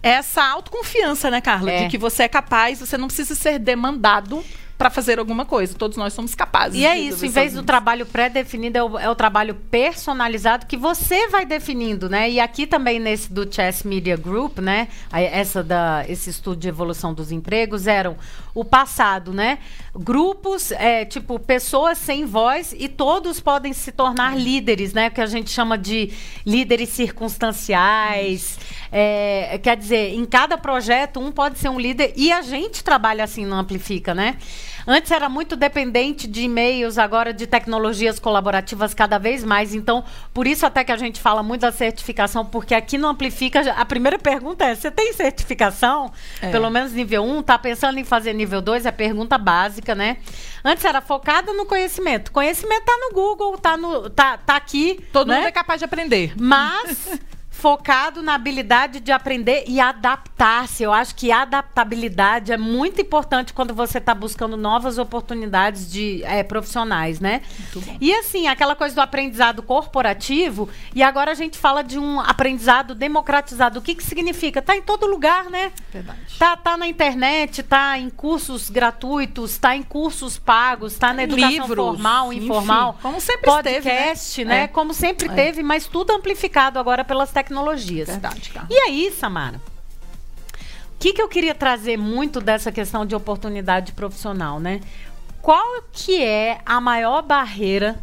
essa 0.02 0.44
autoconfiança, 0.44 1.30
né, 1.30 1.42
Carla? 1.42 1.72
É. 1.72 1.84
De 1.84 1.90
que 1.90 1.98
você 1.98 2.24
é 2.24 2.28
capaz, 2.28 2.80
você 2.80 2.98
não 2.98 3.08
precisa 3.08 3.36
ser 3.36 3.60
demandado 3.60 4.44
para 4.80 4.90
fazer 4.90 5.20
alguma 5.20 5.44
coisa. 5.44 5.76
Todos 5.76 5.98
nós 5.98 6.14
somos 6.14 6.34
capazes. 6.34 6.80
E 6.80 6.86
é 6.86 6.98
isso, 6.98 7.26
em 7.26 7.30
vez 7.30 7.54
do 7.54 7.64
trabalho 7.64 8.06
pré-definido, 8.06 8.78
é 8.78 8.84
o, 8.84 8.98
é 8.98 9.10
o 9.10 9.14
trabalho 9.14 9.54
personalizado 9.54 10.66
que 10.66 10.78
você 10.78 11.28
vai 11.28 11.46
definindo, 11.46 12.08
né? 12.08 12.32
E 12.32 12.40
aqui 12.40 12.66
também 12.66 12.98
nesse 12.98 13.30
do 13.30 13.46
Chess 13.54 13.84
Media 13.84 14.16
Group, 14.16 14.60
né? 14.60 14.88
Essa 15.12 15.62
da, 15.62 16.06
esse 16.08 16.30
estudo 16.30 16.56
de 16.62 16.70
evolução 16.70 17.14
dos 17.14 17.30
empregos 17.30 17.88
eram 17.88 18.16
o 18.56 18.64
passado, 18.64 19.34
né? 19.34 19.60
Grupos, 19.94 20.72
é, 20.72 21.04
tipo, 21.04 21.38
pessoas 21.38 21.98
sem 21.98 22.26
voz 22.26 22.74
e 22.78 22.88
todos 22.88 23.42
podem 23.42 23.74
se 23.74 23.92
tornar 23.92 24.38
líderes, 24.38 24.94
né? 24.94 25.10
Que 25.10 25.20
a 25.20 25.26
gente 25.26 25.50
chama 25.50 25.78
de 25.78 26.14
líderes 26.46 26.88
circunstanciais. 26.88 28.58
É, 28.92 29.60
quer 29.62 29.78
dizer, 29.78 30.16
em 30.16 30.26
cada 30.26 30.58
projeto, 30.58 31.20
um 31.20 31.32
pode 31.32 31.60
ser 31.60 31.70
um 31.70 31.80
líder 31.80 32.14
e 32.16 32.32
a 32.32 32.42
gente 32.42 32.84
trabalha 32.84 33.24
assim 33.24 33.46
no 33.46 33.56
Amplifica, 33.56 34.16
né? 34.16 34.38
Antes 34.88 35.12
era 35.12 35.30
muito 35.30 35.56
dependente 35.56 36.28
de 36.28 36.42
e-mails, 36.42 36.98
agora 36.98 37.32
de 37.32 37.46
tecnologias 37.46 38.20
colaborativas 38.20 38.94
cada 38.94 39.20
vez 39.20 39.44
mais. 39.44 39.76
Então, 39.76 40.04
por 40.34 40.48
isso 40.48 40.66
até 40.66 40.84
que 40.84 40.92
a 40.92 40.98
gente 40.98 41.20
fala 41.20 41.44
muito 41.44 41.62
da 41.62 41.72
certificação, 41.72 42.44
porque 42.44 42.74
aqui 42.74 42.98
no 42.98 43.08
Amplifica, 43.08 43.72
a 43.74 43.86
primeira 43.86 44.18
pergunta 44.18 44.66
é: 44.66 44.74
você 44.74 44.90
tem 44.90 45.14
certificação? 45.14 46.12
É. 46.42 46.50
Pelo 46.50 46.70
menos 46.72 46.92
nível 46.92 47.24
1, 47.24 47.44
tá 47.44 47.60
pensando 47.60 48.00
em 48.00 48.04
fazer 48.04 48.34
nível 48.34 48.62
2? 48.62 48.88
É 48.88 48.92
pergunta 48.92 49.38
básica, 49.38 49.94
né? 49.94 50.18
Antes 50.64 50.84
era 50.84 51.02
focada 51.02 51.54
no 51.54 51.66
conhecimento. 51.66 52.32
Conhecimento 52.32 52.86
tá 52.86 52.98
no 52.98 53.14
Google, 53.14 53.58
tá, 53.58 53.78
no, 53.78 54.10
tá, 54.10 54.38
tá 54.38 54.56
aqui. 54.56 55.00
Todo 55.14 55.28
né? 55.28 55.38
mundo 55.38 55.48
é 55.48 55.52
capaz 55.52 55.80
de 55.80 55.86
aprender. 55.86 56.34
Mas 56.36 57.20
focado 57.60 58.22
na 58.24 58.36
habilidade 58.36 59.02
de 59.02 59.12
aprender 59.12 59.66
e 59.68 59.82
adaptar-se. 59.82 60.82
Eu 60.82 60.94
acho 60.94 61.14
que 61.14 61.30
a 61.30 61.42
adaptabilidade 61.42 62.54
é 62.54 62.58
muito 62.58 63.02
importante 63.02 63.54
quando 63.54 63.74
você 63.74 63.98
está 63.98 64.16
buscando 64.16 64.56
novas 64.56 64.98
oportunidades 64.98 65.92
de 65.92 66.24
é, 66.24 66.42
profissionais, 66.42 67.20
né? 67.20 67.42
E 68.00 68.14
assim, 68.14 68.48
aquela 68.48 68.76
coisa 68.76 68.96
do 68.96 69.02
aprendizado 69.02 69.62
corporativo, 69.62 70.70
e 70.96 71.04
agora 71.04 71.32
a 71.32 71.36
gente 71.36 71.58
fala 71.58 71.84
de 71.84 72.00
um 72.00 72.20
aprendizado 72.22 72.96
democratizado. 72.96 73.80
O 73.80 73.82
que, 73.82 73.94
que 73.94 74.04
significa? 74.04 74.62
Tá 74.62 74.76
em 74.78 74.82
todo 74.82 75.06
lugar, 75.06 75.50
né? 75.50 75.74
Verdade. 75.92 76.20
Tá, 76.40 76.56
tá 76.56 76.78
na 76.78 76.88
internet, 76.88 77.62
tá 77.62 77.98
em 78.00 78.10
cursos 78.10 78.70
gratuitos, 78.70 79.58
tá 79.58 79.76
em 79.76 79.84
cursos 79.84 80.38
pagos, 80.40 80.98
tá 80.98 81.12
na 81.12 81.24
educação 81.24 81.50
Livros, 81.50 81.76
formal, 81.76 82.32
enfim, 82.32 82.46
informal. 82.46 82.98
como 83.02 83.20
sempre 83.20 83.50
esteve, 83.50 83.90
né? 83.90 83.98
podcast, 84.06 84.46
né? 84.46 84.64
É. 84.64 84.68
Como 84.68 84.94
sempre 84.94 85.28
É. 85.28 85.34
teve, 85.34 85.62
mas 85.62 85.88
tudo 85.88 86.12
amplificado 86.14 86.80
agora 86.80 87.04
pelas 87.04 87.30
tecnologias. 87.32 87.49
Verdade, 88.12 88.50
cara. 88.50 88.68
E 88.70 88.76
aí, 88.76 89.12
Samara? 89.12 89.60
O 90.96 91.00
que, 91.00 91.14
que 91.14 91.22
eu 91.22 91.30
queria 91.30 91.56
trazer 91.56 91.98
muito 91.98 92.42
dessa 92.42 92.72
questão 92.72 93.06
de 93.06 93.16
oportunidade 93.16 93.94
profissional, 93.94 94.60
né? 94.60 94.82
Qual 95.42 95.82
que 95.94 96.22
é 96.22 96.60
a 96.66 96.82
maior 96.82 97.22
barreira 97.22 97.98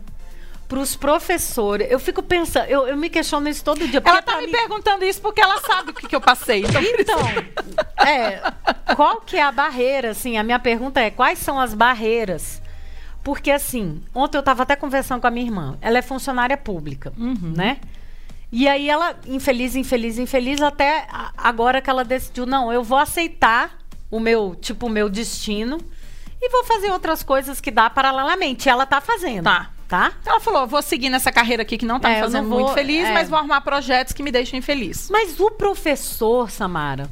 para 0.66 0.78
os 0.78 0.96
professores? 0.96 1.86
Eu 1.90 1.98
fico 2.00 2.22
pensando, 2.22 2.64
eu, 2.66 2.88
eu 2.88 2.96
me 2.96 3.10
questiono 3.10 3.46
isso 3.50 3.62
todo 3.62 3.86
dia. 3.86 4.00
Ela 4.02 4.22
tá 4.22 4.38
me 4.38 4.46
mim- 4.46 4.52
perguntando 4.52 5.04
isso 5.04 5.20
porque 5.20 5.42
ela 5.42 5.60
sabe 5.60 5.90
o 5.90 5.94
que, 5.94 6.08
que 6.08 6.16
eu 6.16 6.20
passei. 6.22 6.64
Então, 6.64 6.80
Então, 6.98 7.18
é, 8.06 8.40
qual 8.94 9.20
que 9.20 9.36
é 9.36 9.42
a 9.42 9.52
barreira, 9.52 10.10
assim, 10.12 10.38
a 10.38 10.42
minha 10.42 10.58
pergunta 10.58 10.98
é, 10.98 11.10
quais 11.10 11.38
são 11.38 11.60
as 11.60 11.74
barreiras? 11.74 12.62
Porque, 13.22 13.50
assim, 13.50 14.00
ontem 14.14 14.38
eu 14.38 14.40
estava 14.40 14.62
até 14.62 14.74
conversando 14.74 15.20
com 15.20 15.26
a 15.26 15.30
minha 15.30 15.44
irmã, 15.44 15.76
ela 15.82 15.98
é 15.98 16.02
funcionária 16.02 16.56
pública, 16.56 17.12
Uhum. 17.18 17.52
né? 17.54 17.76
E 18.52 18.68
aí 18.68 18.88
ela, 18.88 19.16
infeliz, 19.26 19.74
infeliz, 19.74 20.18
infeliz, 20.18 20.62
até 20.62 21.06
agora 21.36 21.80
que 21.82 21.90
ela 21.90 22.04
decidiu, 22.04 22.46
não, 22.46 22.72
eu 22.72 22.82
vou 22.82 22.98
aceitar 22.98 23.78
o 24.10 24.20
meu, 24.20 24.54
tipo, 24.54 24.86
o 24.86 24.90
meu 24.90 25.08
destino 25.08 25.78
e 26.40 26.48
vou 26.50 26.64
fazer 26.64 26.90
outras 26.92 27.22
coisas 27.22 27.60
que 27.60 27.70
dá 27.70 27.90
paralelamente. 27.90 28.68
E 28.68 28.70
ela 28.70 28.86
tá 28.86 29.00
fazendo. 29.00 29.44
Tá. 29.44 29.70
Tá? 29.88 30.12
ela 30.26 30.40
falou: 30.40 30.66
vou 30.66 30.82
seguir 30.82 31.08
nessa 31.10 31.30
carreira 31.30 31.62
aqui 31.62 31.78
que 31.78 31.86
não 31.86 32.00
tá 32.00 32.10
É, 32.10 32.16
me 32.16 32.20
fazendo 32.22 32.48
vou- 32.48 32.58
muito 32.60 32.74
feliz, 32.74 33.04
é. 33.04 33.12
mas 33.12 33.28
vou 33.28 33.38
arrumar 33.38 33.60
projetos 33.60 34.12
que 34.12 34.20
me 34.22 34.32
deixem 34.32 34.60
feliz. 34.60 35.08
Mas 35.10 35.38
o 35.38 35.48
professor, 35.52 36.50
Samara, 36.50 37.08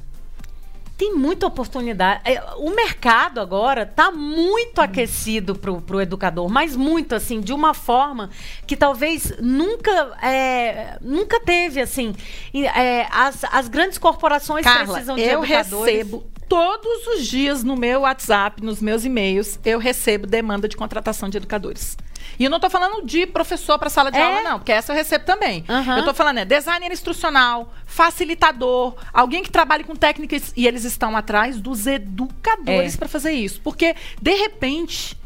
tem 0.96 1.14
muita 1.14 1.46
oportunidade. 1.46 2.20
É, 2.24 2.40
O 2.56 2.70
mercado 2.70 3.40
agora 3.40 3.82
está 3.82 4.10
muito 4.10 4.80
aquecido 4.80 5.54
pro, 5.56 5.80
pro 5.80 6.00
educador, 6.00 6.48
mas 6.48 6.76
muito 6.76 7.14
assim, 7.14 7.40
de 7.40 7.52
uma 7.52 7.74
forma 7.74 8.30
que 8.66 8.76
talvez 8.76 9.34
nunca, 9.40 9.90
é, 10.22 10.96
nunca 11.00 11.40
teve 11.40 11.80
assim. 11.80 12.14
É, 12.54 13.06
as, 13.10 13.44
as 13.44 13.68
grandes 13.68 13.98
corporações 13.98 14.64
Carla, 14.64 14.86
precisam 14.92 15.16
de 15.16 15.22
eu 15.22 15.42
educadores. 15.44 15.94
recebo 15.96 16.24
todos 16.48 17.06
os 17.08 17.26
dias 17.26 17.62
no 17.64 17.76
meu 17.76 18.00
WhatsApp, 18.02 18.62
nos 18.62 18.80
meus 18.80 19.04
e-mails, 19.04 19.58
eu 19.64 19.78
recebo 19.78 20.26
demanda 20.26 20.68
de 20.68 20.76
contratação 20.76 21.28
de 21.28 21.36
educadores. 21.36 21.96
E 22.38 22.44
eu 22.44 22.50
não 22.50 22.58
tô 22.58 22.68
falando 22.70 23.04
de 23.06 23.26
professor 23.26 23.78
para 23.78 23.88
sala 23.90 24.10
de 24.10 24.18
É? 24.18 24.22
aula, 24.22 24.40
não, 24.42 24.58
porque 24.58 24.72
essa 24.72 24.92
eu 24.92 24.96
recebo 24.96 25.24
também. 25.24 25.64
Aham. 25.68 25.98
Eu 25.98 26.04
tô 26.04 26.14
falando 26.14 26.38
é 26.38 26.44
designer 26.44 26.90
instrucional, 26.90 27.72
facilitador, 27.86 28.94
alguém 29.12 29.42
que 29.42 29.50
trabalhe 29.50 29.84
com 29.84 29.94
técnicas 29.94 30.52
e 30.56 30.66
eles 30.66 30.84
estão 30.84 31.16
atrás 31.16 31.60
dos 31.60 31.86
educadores 31.86 32.94
É. 32.94 32.96
para 32.98 33.08
fazer 33.08 33.32
isso. 33.32 33.60
Porque, 33.62 33.94
de 34.20 34.34
repente. 34.34 35.16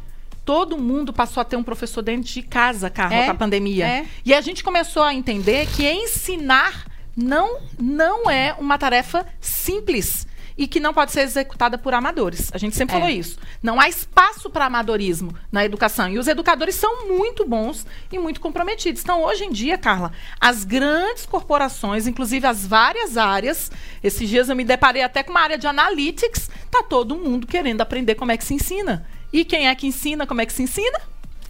Todo 0.44 0.78
mundo 0.78 1.12
passou 1.12 1.42
a 1.42 1.44
ter 1.44 1.56
um 1.56 1.62
professor 1.62 2.00
dentro 2.00 2.22
de 2.32 2.40
casa, 2.40 2.88
Carla, 2.88 3.14
É, 3.16 3.24
com 3.26 3.32
a 3.32 3.34
pandemia. 3.34 3.86
é. 3.86 4.06
E 4.24 4.32
a 4.32 4.40
gente 4.40 4.64
começou 4.64 5.02
a 5.02 5.12
entender 5.12 5.66
que 5.76 5.86
ensinar 5.86 6.86
não, 7.14 7.58
não 7.78 8.30
é 8.30 8.54
uma 8.58 8.78
tarefa 8.78 9.26
simples 9.42 10.26
e 10.58 10.66
que 10.66 10.80
não 10.80 10.92
pode 10.92 11.12
ser 11.12 11.20
executada 11.20 11.78
por 11.78 11.94
amadores. 11.94 12.50
A 12.52 12.58
gente 12.58 12.74
sempre 12.76 12.96
É. 12.96 12.98
falou 12.98 13.14
isso. 13.14 13.38
Não 13.62 13.80
há 13.80 13.88
espaço 13.88 14.50
para 14.50 14.66
amadorismo 14.66 15.32
na 15.52 15.64
educação. 15.64 16.08
E 16.08 16.18
os 16.18 16.26
educadores 16.26 16.74
são 16.74 17.06
muito 17.06 17.46
bons 17.46 17.86
e 18.10 18.18
muito 18.18 18.40
comprometidos. 18.40 19.02
Então, 19.02 19.22
hoje 19.22 19.44
em 19.44 19.52
dia, 19.52 19.78
Carla, 19.78 20.10
as 20.40 20.64
grandes 20.64 21.24
corporações, 21.24 22.08
inclusive 22.08 22.44
as 22.46 22.66
várias 22.66 23.16
áreas, 23.16 23.70
esses 24.02 24.28
dias 24.28 24.48
eu 24.48 24.56
me 24.56 24.64
deparei 24.64 25.02
até 25.02 25.22
com 25.22 25.30
uma 25.30 25.40
área 25.40 25.56
de 25.56 25.68
analytics, 25.68 26.50
tá 26.68 26.82
todo 26.82 27.14
mundo 27.14 27.46
querendo 27.46 27.80
aprender 27.80 28.16
como 28.16 28.32
é 28.32 28.36
que 28.36 28.44
se 28.44 28.54
ensina. 28.54 29.06
E 29.32 29.44
quem 29.44 29.68
é 29.68 29.74
que 29.76 29.86
ensina 29.86 30.26
como 30.26 30.40
é 30.40 30.46
que 30.46 30.52
se 30.52 30.62
ensina? 30.64 30.98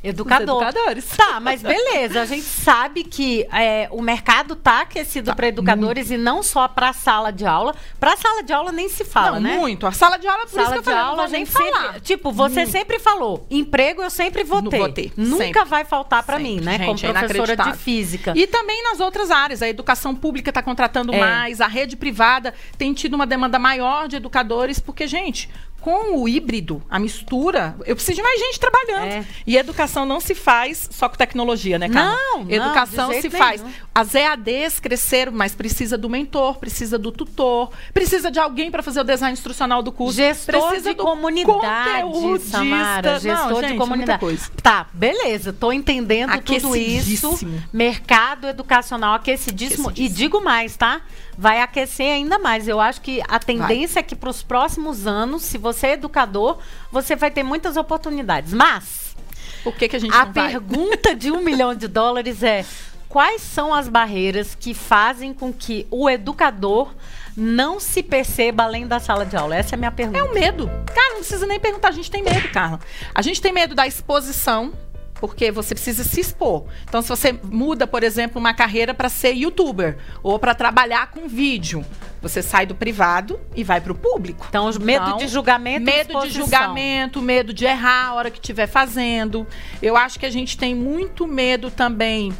Educador. 0.02 0.56
Os 0.62 0.62
educadores. 0.68 1.04
Tá, 1.16 1.40
mas 1.40 1.60
beleza. 1.62 2.22
A 2.22 2.24
gente 2.24 2.42
sabe 2.44 3.02
que 3.04 3.46
é, 3.52 3.88
o 3.90 4.00
mercado 4.00 4.54
tá 4.54 4.82
aquecido 4.82 5.34
para 5.34 5.48
educadores 5.48 6.10
e 6.10 6.16
não 6.16 6.42
só 6.42 6.68
para 6.68 6.92
sala 6.92 7.32
de 7.32 7.44
aula. 7.44 7.74
Para 7.98 8.16
sala 8.16 8.42
de 8.42 8.52
aula 8.52 8.70
nem 8.70 8.88
se 8.88 9.04
fala, 9.04 9.40
não, 9.40 9.50
né? 9.50 9.56
muito. 9.56 9.86
A 9.86 9.92
sala 9.92 10.16
de 10.16 10.26
aula, 10.28 10.42
por 10.46 10.46
isso 10.48 10.56
Sala 10.56 10.68
que 10.70 10.74
eu 10.78 10.82
de 10.82 10.84
falei, 10.84 11.00
não 11.02 11.08
aula, 11.10 11.22
a 11.22 11.26
vou 11.26 11.32
nem 11.32 11.44
gente 11.44 11.52
falar. 11.52 11.84
sempre. 11.86 12.00
Tipo, 12.00 12.32
você 12.32 12.66
sempre 12.66 12.98
falou: 12.98 13.46
emprego 13.50 14.02
eu 14.02 14.10
sempre 14.10 14.44
vou 14.44 14.62
Não 14.62 14.70
ter. 14.70 14.78
vou 14.78 14.88
ter, 14.92 15.12
Nunca 15.16 15.44
sempre. 15.44 15.64
vai 15.64 15.84
faltar 15.84 16.22
para 16.22 16.38
mim, 16.38 16.60
né? 16.60 16.78
Gente, 16.78 17.04
Como 17.04 17.16
é 17.16 17.18
professora 17.18 17.28
de 17.28 17.52
inacreditável. 17.52 17.74
física. 17.80 18.32
E 18.36 18.46
também 18.46 18.82
nas 18.84 19.00
outras 19.00 19.30
áreas. 19.30 19.62
A 19.62 19.68
educação 19.68 20.14
pública 20.14 20.50
está 20.50 20.62
contratando 20.62 21.12
É. 21.12 21.18
mais, 21.18 21.60
a 21.60 21.66
rede 21.66 21.96
privada 21.96 22.54
tem 22.76 22.92
tido 22.94 23.14
uma 23.14 23.26
demanda 23.26 23.58
maior 23.58 24.06
de 24.08 24.16
educadores, 24.16 24.78
porque, 24.78 25.06
gente. 25.06 25.50
Com 25.88 26.18
o 26.18 26.28
híbrido, 26.28 26.82
a 26.90 26.98
mistura, 26.98 27.74
eu 27.86 27.96
preciso 27.96 28.16
de 28.16 28.22
mais 28.22 28.38
gente 28.38 28.60
trabalhando. 28.60 29.10
É. 29.10 29.24
E 29.46 29.56
educação 29.56 30.04
não 30.04 30.20
se 30.20 30.34
faz 30.34 30.86
só 30.92 31.08
com 31.08 31.16
tecnologia, 31.16 31.78
né, 31.78 31.88
Carla? 31.88 32.14
Não, 32.14 32.44
não, 32.44 32.50
Educação 32.50 33.10
se 33.18 33.30
faz. 33.30 33.62
nenhum. 33.62 33.74
As 33.94 34.14
EADs 34.14 34.80
cresceram, 34.80 35.32
mas 35.32 35.54
precisa 35.54 35.96
do 35.96 36.10
mentor, 36.10 36.58
precisa 36.58 36.98
do 36.98 37.10
tutor, 37.10 37.70
precisa 37.94 38.30
de 38.30 38.38
alguém 38.38 38.70
para 38.70 38.82
fazer 38.82 39.00
o 39.00 39.04
design 39.04 39.32
instrucional 39.32 39.82
do 39.82 39.90
curso. 39.90 40.18
Gestor 40.18 40.60
precisa 40.60 40.90
de 40.90 40.96
do 40.96 41.02
comunidade, 41.04 42.02
conteudista. 42.02 42.58
Samara. 42.58 43.12
Não, 43.12 43.20
Gestor 43.20 43.60
gente, 43.62 43.72
de 43.72 43.78
comunidade. 43.78 44.20
coisa. 44.20 44.50
Tá, 44.62 44.86
beleza. 44.92 45.54
Tô 45.54 45.72
entendendo 45.72 46.38
tudo 46.42 46.76
isso. 46.76 47.38
Mercado 47.72 48.46
educacional 48.46 49.14
aquecidíssimo. 49.14 49.90
E 49.96 50.06
digo 50.06 50.44
mais, 50.44 50.76
tá? 50.76 51.00
Vai 51.40 51.60
aquecer 51.60 52.12
ainda 52.12 52.36
mais. 52.36 52.66
Eu 52.66 52.80
acho 52.80 53.00
que 53.00 53.22
a 53.28 53.38
tendência 53.38 54.00
é 54.00 54.02
que 54.02 54.16
para 54.16 54.28
os 54.28 54.42
próximos 54.42 55.06
anos, 55.06 55.42
se 55.44 55.56
você 55.56 55.86
é 55.86 55.92
educador, 55.92 56.58
você 56.90 57.14
vai 57.14 57.30
ter 57.30 57.44
muitas 57.44 57.76
oportunidades. 57.76 58.52
Mas 58.52 59.14
Por 59.62 59.72
que, 59.76 59.88
que 59.88 59.94
a 59.94 60.00
gente 60.00 60.12
a 60.12 60.24
não 60.26 60.32
vai? 60.32 60.50
pergunta 60.50 61.14
de 61.14 61.30
um 61.30 61.40
milhão 61.40 61.76
de 61.76 61.86
dólares 61.86 62.42
é: 62.42 62.64
quais 63.08 63.40
são 63.40 63.72
as 63.72 63.88
barreiras 63.88 64.56
que 64.58 64.74
fazem 64.74 65.32
com 65.32 65.52
que 65.52 65.86
o 65.92 66.10
educador 66.10 66.92
não 67.36 67.78
se 67.78 68.02
perceba 68.02 68.64
além 68.64 68.88
da 68.88 68.98
sala 68.98 69.24
de 69.24 69.36
aula? 69.36 69.54
Essa 69.54 69.74
é 69.74 69.76
a 69.76 69.78
minha 69.78 69.92
pergunta. 69.92 70.18
É 70.18 70.22
o 70.24 70.34
medo. 70.34 70.66
Cara, 70.92 71.10
não 71.10 71.18
precisa 71.20 71.46
nem 71.46 71.60
perguntar. 71.60 71.90
A 71.90 71.92
gente 71.92 72.10
tem 72.10 72.20
medo, 72.20 72.48
Carla. 72.48 72.80
A 73.14 73.22
gente 73.22 73.40
tem 73.40 73.52
medo 73.52 73.76
da 73.76 73.86
exposição, 73.86 74.72
porque 75.20 75.50
você 75.50 75.74
precisa 75.74 76.04
se 76.04 76.20
expor. 76.20 76.64
Então, 76.88 77.02
se 77.02 77.08
você 77.08 77.32
muda, 77.32 77.86
por 77.86 78.02
exemplo, 78.02 78.38
uma 78.38 78.54
carreira 78.54 78.94
para 78.94 79.08
ser 79.08 79.32
youtuber 79.32 79.96
ou 80.22 80.38
para 80.38 80.54
trabalhar 80.54 81.10
com 81.10 81.28
vídeo, 81.28 81.84
você 82.20 82.42
sai 82.42 82.66
do 82.66 82.74
privado 82.74 83.38
e 83.54 83.62
vai 83.62 83.80
para 83.80 83.92
o 83.92 83.94
público. 83.94 84.46
Então, 84.48 84.66
medo 84.80 85.06
Então, 85.06 85.16
de 85.18 85.28
julgamento 85.28 85.82
e 85.82 85.84
Medo 85.84 86.20
de 86.20 86.30
julgamento, 86.30 87.22
medo 87.22 87.52
de 87.52 87.64
errar 87.64 88.08
a 88.08 88.14
hora 88.14 88.30
que 88.30 88.38
estiver 88.38 88.66
fazendo. 88.66 89.46
Eu 89.82 89.96
acho 89.96 90.18
que 90.18 90.26
a 90.26 90.30
gente 90.30 90.56
tem 90.56 90.74
muito 90.74 91.26
medo 91.26 91.70
também 91.70 92.32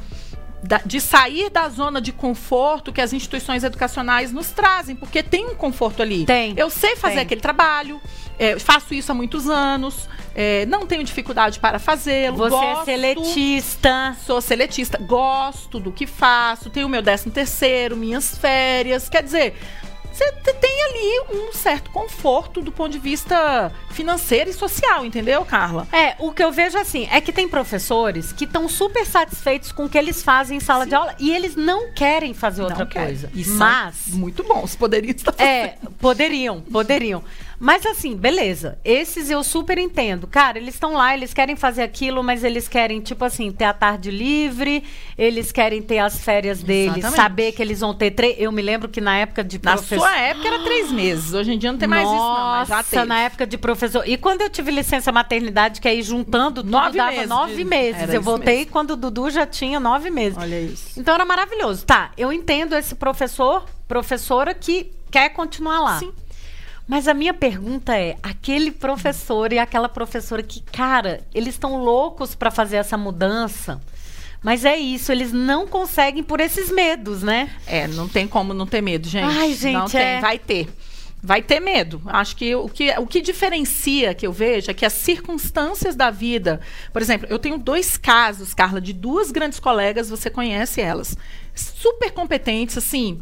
de 0.85 1.01
sair 1.01 1.51
da 1.51 1.69
zona 1.69 2.01
de 2.01 2.13
conforto 2.13 2.93
que 2.93 3.01
as 3.01 3.13
instituições 3.13 3.63
educacionais 3.63 4.33
nos 4.33 4.51
trazem, 4.51 4.97
porque 4.97 5.23
tem 5.23 5.47
um 5.47 5.55
conforto 5.55 6.03
ali. 6.03 6.25
Tem, 6.25 6.55
Eu 6.57 6.69
sei 6.69 6.97
fazer 6.97 7.15
tem. 7.15 7.23
aquele 7.23 7.41
trabalho, 7.41 8.01
é, 8.39 8.59
faço 8.59 8.93
isso 8.93 9.11
há 9.13 9.15
muitos 9.15 9.49
anos, 9.49 10.09
é, 10.35 10.67
não 10.67 10.87
tenho 10.87 11.03
dificuldade 11.05 11.59
para 11.59 11.79
fazê-lo. 11.79 12.37
Você 12.37 12.51
gosto, 12.51 12.81
é 12.83 12.85
seletista. 12.85 14.17
Sou 14.25 14.41
seletista, 14.41 14.99
gosto 14.99 15.81
do 15.81 15.93
que 15.93 16.07
faço, 16.07 16.71
tenho 16.71 16.89
meu 16.89 17.03
décimo 17.03 17.33
terceiro, 17.33 17.97
minhas 17.97 18.37
férias. 18.37 19.09
Quer 19.09 19.23
dizer, 19.23 19.57
você 20.19 20.33
te- 20.33 20.53
tem 20.55 20.83
ali 20.85 21.21
um 21.39 21.53
certo 21.53 21.91
conforto 21.91 22.61
do 22.61 22.73
ponto 22.73 22.91
de 22.91 22.99
vista 22.99 23.71
financeiro 23.91 24.51
e 24.51 24.53
social, 24.53 25.05
entendeu, 25.05 25.45
Carla? 25.45 25.87
É, 25.93 26.17
o 26.19 26.33
que 26.33 26.43
eu 26.43 26.51
vejo 26.51 26.77
assim 26.77 27.07
é 27.13 27.21
que 27.21 27.33
tem 27.33 27.49
professores 27.49 28.33
que 28.33 28.45
estão 28.45 28.69
super 28.69 29.07
satisfeitos 29.07 29.71
com 29.71 29.85
o 29.85 29.89
que 29.89 29.97
eles 29.97 30.23
fazem 30.23 30.57
em 30.57 30.61
sala 30.61 30.85
de 30.87 30.95
aula 30.95 31.15
e 31.21 31.31
eles 31.31 31.55
não 31.55 31.93
querem 31.93 32.35
fazer 32.35 32.63
outra 32.63 32.81
Não 32.81 32.87
quero. 32.87 33.07
coisa. 33.07 33.31
E 33.33 33.45
Mas 33.47 34.09
muito 34.09 34.43
bons, 34.43 34.75
poderiam 34.75 35.13
estar 35.15 35.35
É, 35.39 35.77
poderiam, 36.01 36.61
poderiam. 36.63 37.23
Mas 37.61 37.85
assim, 37.85 38.17
beleza. 38.17 38.79
Esses 38.85 39.31
eu 39.31 39.43
super 39.43 39.79
entendo. 39.79 40.27
Cara, 40.27 40.59
eles 40.59 40.75
estão 40.75 40.93
lá, 40.93 41.13
eles 41.15 41.35
querem 41.35 41.57
fazer 41.57 41.83
aquilo, 41.83 42.23
mas 42.23 42.45
eles 42.45 42.69
querem, 42.69 43.01
tipo 43.01 43.25
assim, 43.25 43.51
ter 43.51 43.65
a 43.65 43.73
tarde 43.73 44.11
livre, 44.11 44.85
eles 45.17 45.51
querem 45.51 45.83
ter 45.83 45.99
as 45.99 46.19
férias 46.23 46.63
deles, 46.63 46.99
Exatamente. 46.99 47.17
saber 47.17 47.53
que 47.53 47.61
eles 47.61 47.81
vão 47.81 47.93
ter 47.93 48.13
três. 48.13 48.37
Eu 48.39 48.53
me 48.53 48.63
lembro 48.63 48.89
que 48.89 49.01
na 49.01 49.17
época 49.19 49.43
de 49.43 49.61
Na 49.63 49.73
professor. 49.73 49.99
sua 50.07 50.17
época 50.19 50.47
era 50.47 50.63
três 50.63 50.93
meses. 50.93 51.33
Hoje 51.35 51.53
em 51.53 51.59
dia 51.59 51.73
não 51.73 51.79
tem 51.79 51.89
mais 51.89 52.05
isso, 52.07 52.15
não. 52.17 52.41
Mas 52.51 52.69
já 52.69 52.77
Nossa, 52.77 52.91
teve. 52.91 53.05
na 53.07 53.21
época 53.21 53.47
de 53.47 53.59
professor. 53.59 54.09
E 54.09 54.17
quando 54.17 54.43
eu 54.43 54.49
tive 54.51 54.71
licença 54.71 55.11
maternidade, 55.11 55.81
que 55.81 55.89
aí 55.89 56.01
juntando 56.03 56.63
tudo 56.63 56.71
Nove 56.71 56.97
dava 56.99 57.11
meses 57.11 57.29
nove 57.29 57.57
de- 57.57 57.65
meses. 57.65 58.03
era 58.03 58.15
Eu 58.15 58.23
voltei 58.23 58.59
mesmo. 58.59 58.73
quando 58.73 58.91
o 58.93 58.97
Dudu 58.97 59.31
já 59.31 59.45
tinha 59.47 59.81
nove 59.81 60.11
meses. 60.11 60.39
Olha 60.39 60.61
isso. 60.61 60.99
Então 60.99 61.15
era 61.15 61.25
maravilhoso. 61.25 61.85
Tá, 61.85 62.13
eu 62.17 62.33
entendo 62.33 62.75
esse 62.77 62.95
professor, 62.95 63.65
professora 63.89 64.55
que 64.55 64.93
quer 65.11 65.31
continuar 65.31 65.81
lá. 65.81 65.99
Sim. 65.99 66.13
Mas 66.89 67.07
a 67.07 67.13
minha 67.13 67.35
pergunta 67.35 67.95
é: 67.95 68.17
aquele 68.23 68.71
professor 68.71 69.53
e 69.53 69.59
aquela 69.59 69.89
professora 69.89 70.43
que, 70.43 70.63
cara, 70.63 71.21
eles 71.35 71.55
estão 71.55 71.85
loucos 71.85 72.35
para 72.35 72.51
fazer 72.51 72.77
essa 72.77 72.97
mudança. 72.97 73.81
Mas 74.43 74.65
é 74.65 74.77
isso, 74.77 75.11
eles 75.13 75.33
não 75.33 75.67
conseguem 75.67 76.23
por 76.23 76.41
esses 76.41 76.71
medos, 76.71 77.23
né? 77.23 77.51
É, 77.67 77.89
não 77.89 78.09
tem 78.09 78.27
como 78.27 78.55
não 78.55 78.67
ter 78.67 78.81
medo, 78.81 79.09
gente. 79.09 79.37
Ai, 79.37 79.53
gente, 79.53 79.75
Não 79.75 79.87
tem, 79.87 80.01
é. 80.01 80.21
vai 80.21 80.39
ter. 80.39 80.69
Vai 81.21 81.43
ter 81.43 81.59
medo. 81.59 82.01
Acho 82.07 82.37
que 82.37 82.55
o, 82.55 82.69
que 82.69 82.97
o 82.97 83.05
que 83.05 83.21
diferencia 83.21 84.15
que 84.15 84.25
eu 84.25 84.33
vejo 84.33 84.71
é 84.71 84.75
que 84.75 84.87
as 84.87 84.93
circunstâncias 84.93 85.97
da 85.97 86.11
vida. 86.11 86.61
Por 86.93 87.03
exemplo, 87.03 87.27
eu 87.29 87.41
tenho 87.41 87.59
dois 87.59 87.97
casos, 87.97 88.55
Carla, 88.55 88.81
de 88.81 88.93
duas 88.93 89.33
grandes 89.33 89.59
colegas, 89.59 90.09
você 90.09 90.31
conhece 90.31 90.81
elas. 90.81 91.17
Super 91.53 92.13
competentes, 92.13 92.79
assim. 92.79 93.21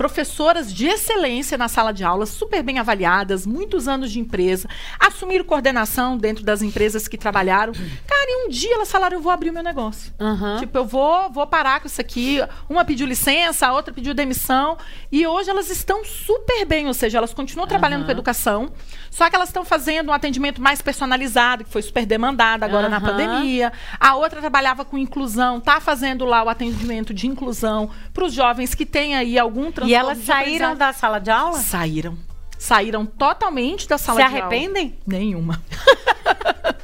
Professoras 0.00 0.72
de 0.72 0.86
excelência 0.86 1.58
na 1.58 1.68
sala 1.68 1.92
de 1.92 2.02
aula, 2.02 2.24
super 2.24 2.62
bem 2.62 2.78
avaliadas, 2.78 3.46
muitos 3.46 3.86
anos 3.86 4.10
de 4.10 4.18
empresa, 4.18 4.66
assumiram 4.98 5.44
coordenação 5.44 6.16
dentro 6.16 6.42
das 6.42 6.62
empresas 6.62 7.06
que 7.06 7.18
trabalharam. 7.18 7.74
Cara, 7.74 8.26
e 8.30 8.46
um 8.46 8.48
dia 8.48 8.76
elas 8.76 8.90
falaram: 8.90 9.18
eu 9.18 9.22
vou 9.22 9.30
abrir 9.30 9.50
o 9.50 9.52
meu 9.52 9.62
negócio. 9.62 10.10
Aham. 10.18 10.56
Tipo, 10.58 10.78
eu 10.78 10.86
vou, 10.86 11.28
vou 11.30 11.46
parar 11.46 11.80
com 11.80 11.86
isso 11.86 12.00
aqui. 12.00 12.38
Uma 12.66 12.82
pediu 12.82 13.06
licença, 13.06 13.66
a 13.66 13.74
outra 13.74 13.92
pediu 13.92 14.14
demissão. 14.14 14.78
E 15.12 15.26
hoje 15.26 15.50
elas 15.50 15.68
estão 15.68 16.02
super 16.02 16.64
bem, 16.64 16.86
ou 16.86 16.94
seja, 16.94 17.18
elas 17.18 17.34
continuam 17.34 17.68
trabalhando 17.68 18.06
com 18.06 18.10
educação, 18.10 18.72
só 19.10 19.28
que 19.28 19.36
elas 19.36 19.50
estão 19.50 19.66
fazendo 19.66 20.08
um 20.08 20.14
atendimento 20.14 20.62
mais 20.62 20.80
personalizado, 20.80 21.62
que 21.64 21.70
foi 21.70 21.82
super 21.82 22.06
demandado 22.06 22.62
agora 22.62 22.88
na 22.88 22.96
Aham. 22.96 23.06
pandemia. 23.06 23.70
A 23.98 24.14
outra 24.14 24.40
trabalhava 24.40 24.82
com 24.82 24.96
inclusão, 24.96 25.60
tá 25.60 25.78
fazendo 25.78 26.24
lá 26.24 26.42
o 26.42 26.48
atendimento 26.48 27.12
de 27.12 27.26
inclusão 27.26 27.90
para 28.14 28.24
os 28.24 28.32
jovens 28.32 28.74
que 28.74 28.86
têm 28.86 29.14
aí 29.14 29.38
algum 29.38 29.70
transtorno. 29.70 29.89
E 29.90 29.94
elas 29.94 30.18
saíram 30.18 30.76
da 30.76 30.92
sala 30.92 31.18
de 31.18 31.32
aula? 31.32 31.58
Saíram. 31.58 32.16
Saíram 32.56 33.04
totalmente 33.04 33.88
da 33.88 33.98
sala 33.98 34.20
Se 34.20 34.28
de 34.28 34.34
aula. 34.36 34.46
arrependem? 34.46 34.96
Nenhuma. 35.04 35.60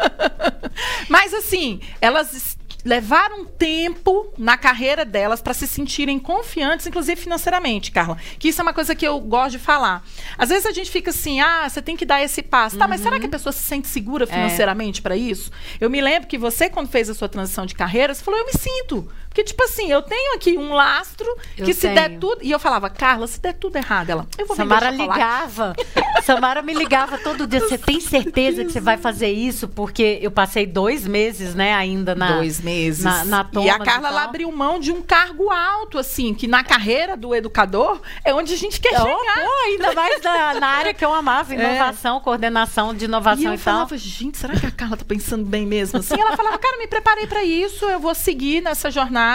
Mas 1.09 1.33
assim, 1.33 1.81
elas 2.01 2.59
levaram 2.85 3.45
tempo 3.45 4.33
na 4.37 4.57
carreira 4.57 5.05
delas 5.05 5.41
para 5.41 5.55
se 5.55 5.69
sentirem 5.69 6.19
confiantes, 6.19 6.87
inclusive 6.87 7.21
financeiramente, 7.21 7.93
Carla. 7.93 8.17
Que 8.41 8.49
isso 8.49 8.61
é 8.61 8.63
uma 8.63 8.73
coisa 8.73 8.93
que 8.95 9.07
eu 9.07 9.21
gosto 9.21 9.53
de 9.53 9.59
falar. 9.61 10.05
Às 10.37 10.49
vezes 10.49 10.67
a 10.67 10.73
gente 10.73 10.91
fica 10.91 11.11
assim, 11.11 11.41
ah, 11.41 11.69
você 11.69 11.81
tem 11.81 11.97
que 11.97 12.05
dar 12.05 12.23
esse 12.23 12.43
passo. 12.43 12.77
Tá, 12.77 12.89
mas 12.89 13.01
será 13.01 13.21
que 13.21 13.27
a 13.27 13.29
pessoa 13.29 13.53
se 13.53 13.63
sente 13.63 13.87
segura 13.87 14.27
financeiramente 14.27 15.01
para 15.01 15.17
isso? 15.17 15.53
Eu 15.81 15.89
me 15.89 16.01
lembro 16.01 16.29
que 16.29 16.39
você, 16.39 16.69
quando 16.69 16.89
fez 16.89 17.09
a 17.09 17.15
sua 17.15 17.29
transição 17.29 17.67
de 17.67 17.75
carreira, 17.75 18.13
você 18.13 18.25
falou, 18.25 18.41
eu 18.41 18.47
me 18.47 18.53
sinto. 18.53 19.09
Porque, 19.37 19.45
tipo 19.51 19.63
assim, 19.65 19.93
eu 19.93 20.01
tenho 20.01 20.35
aqui 20.35 20.57
um 20.57 20.73
lastro 20.73 21.27
Eu 21.59 21.67
que 21.67 21.75
se 21.75 21.87
der 21.89 22.09
tenho. 22.09 22.21
tudo. 22.21 22.39
E 22.41 22.51
eu 22.51 22.59
falava, 22.59 22.89
Carla, 22.89 23.27
se 23.27 23.39
der 23.39 23.53
tudo 23.53 23.77
errado, 23.77 24.09
ela. 24.09 24.27
Eu 24.39 24.47
vou 24.47 24.57
Samara 24.57 24.89
ligava. 24.89 25.77
Samara 26.25 26.63
me 26.63 26.73
ligava 26.73 27.19
todo 27.19 27.47
dia. 27.47 27.61
Você 27.61 27.77
tem 27.77 28.01
certeza 28.01 28.65
que 28.65 28.73
você 28.73 28.81
vai 28.81 28.97
fazer 28.97 29.31
isso? 29.31 29.69
Porque 29.69 30.19
eu 30.23 30.31
passei 30.31 30.65
dois 30.67 31.07
meses, 31.07 31.55
né, 31.55 31.75
ainda 31.75 32.15
na. 32.15 32.33
Dois 32.33 32.63
meses. 32.63 33.05
Na, 33.05 33.27
na 33.27 33.47
e 33.61 33.69
a 33.69 33.79
Carla 33.79 34.09
ela 34.09 34.25
abriu 34.25 34.51
mão 34.51 34.81
de 34.81 34.91
um 34.91 35.03
cargo 35.03 35.51
alto, 35.51 35.99
assim, 35.99 36.33
que 36.33 36.47
na 36.49 36.65
carreira 36.65 37.15
do 37.15 37.35
educador 37.35 38.01
é 38.25 38.33
onde 38.33 38.55
a 38.55 38.57
gente 38.57 38.81
quer 38.81 38.99
Oh, 38.99 39.05
chegar. 39.05 39.45
pô, 39.45 39.51
ainda 39.67 39.93
mais 39.93 40.23
na, 40.23 40.55
na 40.55 40.67
área 40.69 40.95
que 40.95 41.05
eu 41.05 41.13
amava, 41.13 41.53
inovação, 41.55 42.21
coordenação 42.21 42.95
de 42.95 43.05
É. 43.05 43.07
E 43.07 43.09
inovação 43.09 43.45
eu 43.45 43.53
e, 43.55 43.59
tal. 43.59 43.75
falava, 43.75 43.99
gente, 43.99 44.39
será 44.39 44.55
que 44.59 44.65
a 44.65 44.71
Carla 44.71 44.97
tá 44.97 45.05
pensando 45.07 45.45
bem 45.45 45.67
mesmo 45.67 45.99
assim? 45.99 46.19
Ela 46.19 46.35
falava, 46.39 46.57
cara, 46.57 46.79
me 46.79 46.87
preparei 46.87 47.27
pra 47.27 47.45
isso, 47.45 47.85
eu 47.85 48.01
vou 48.01 48.15
seguir 48.15 48.63
nessa 48.63 48.91
jornada. 48.91 49.26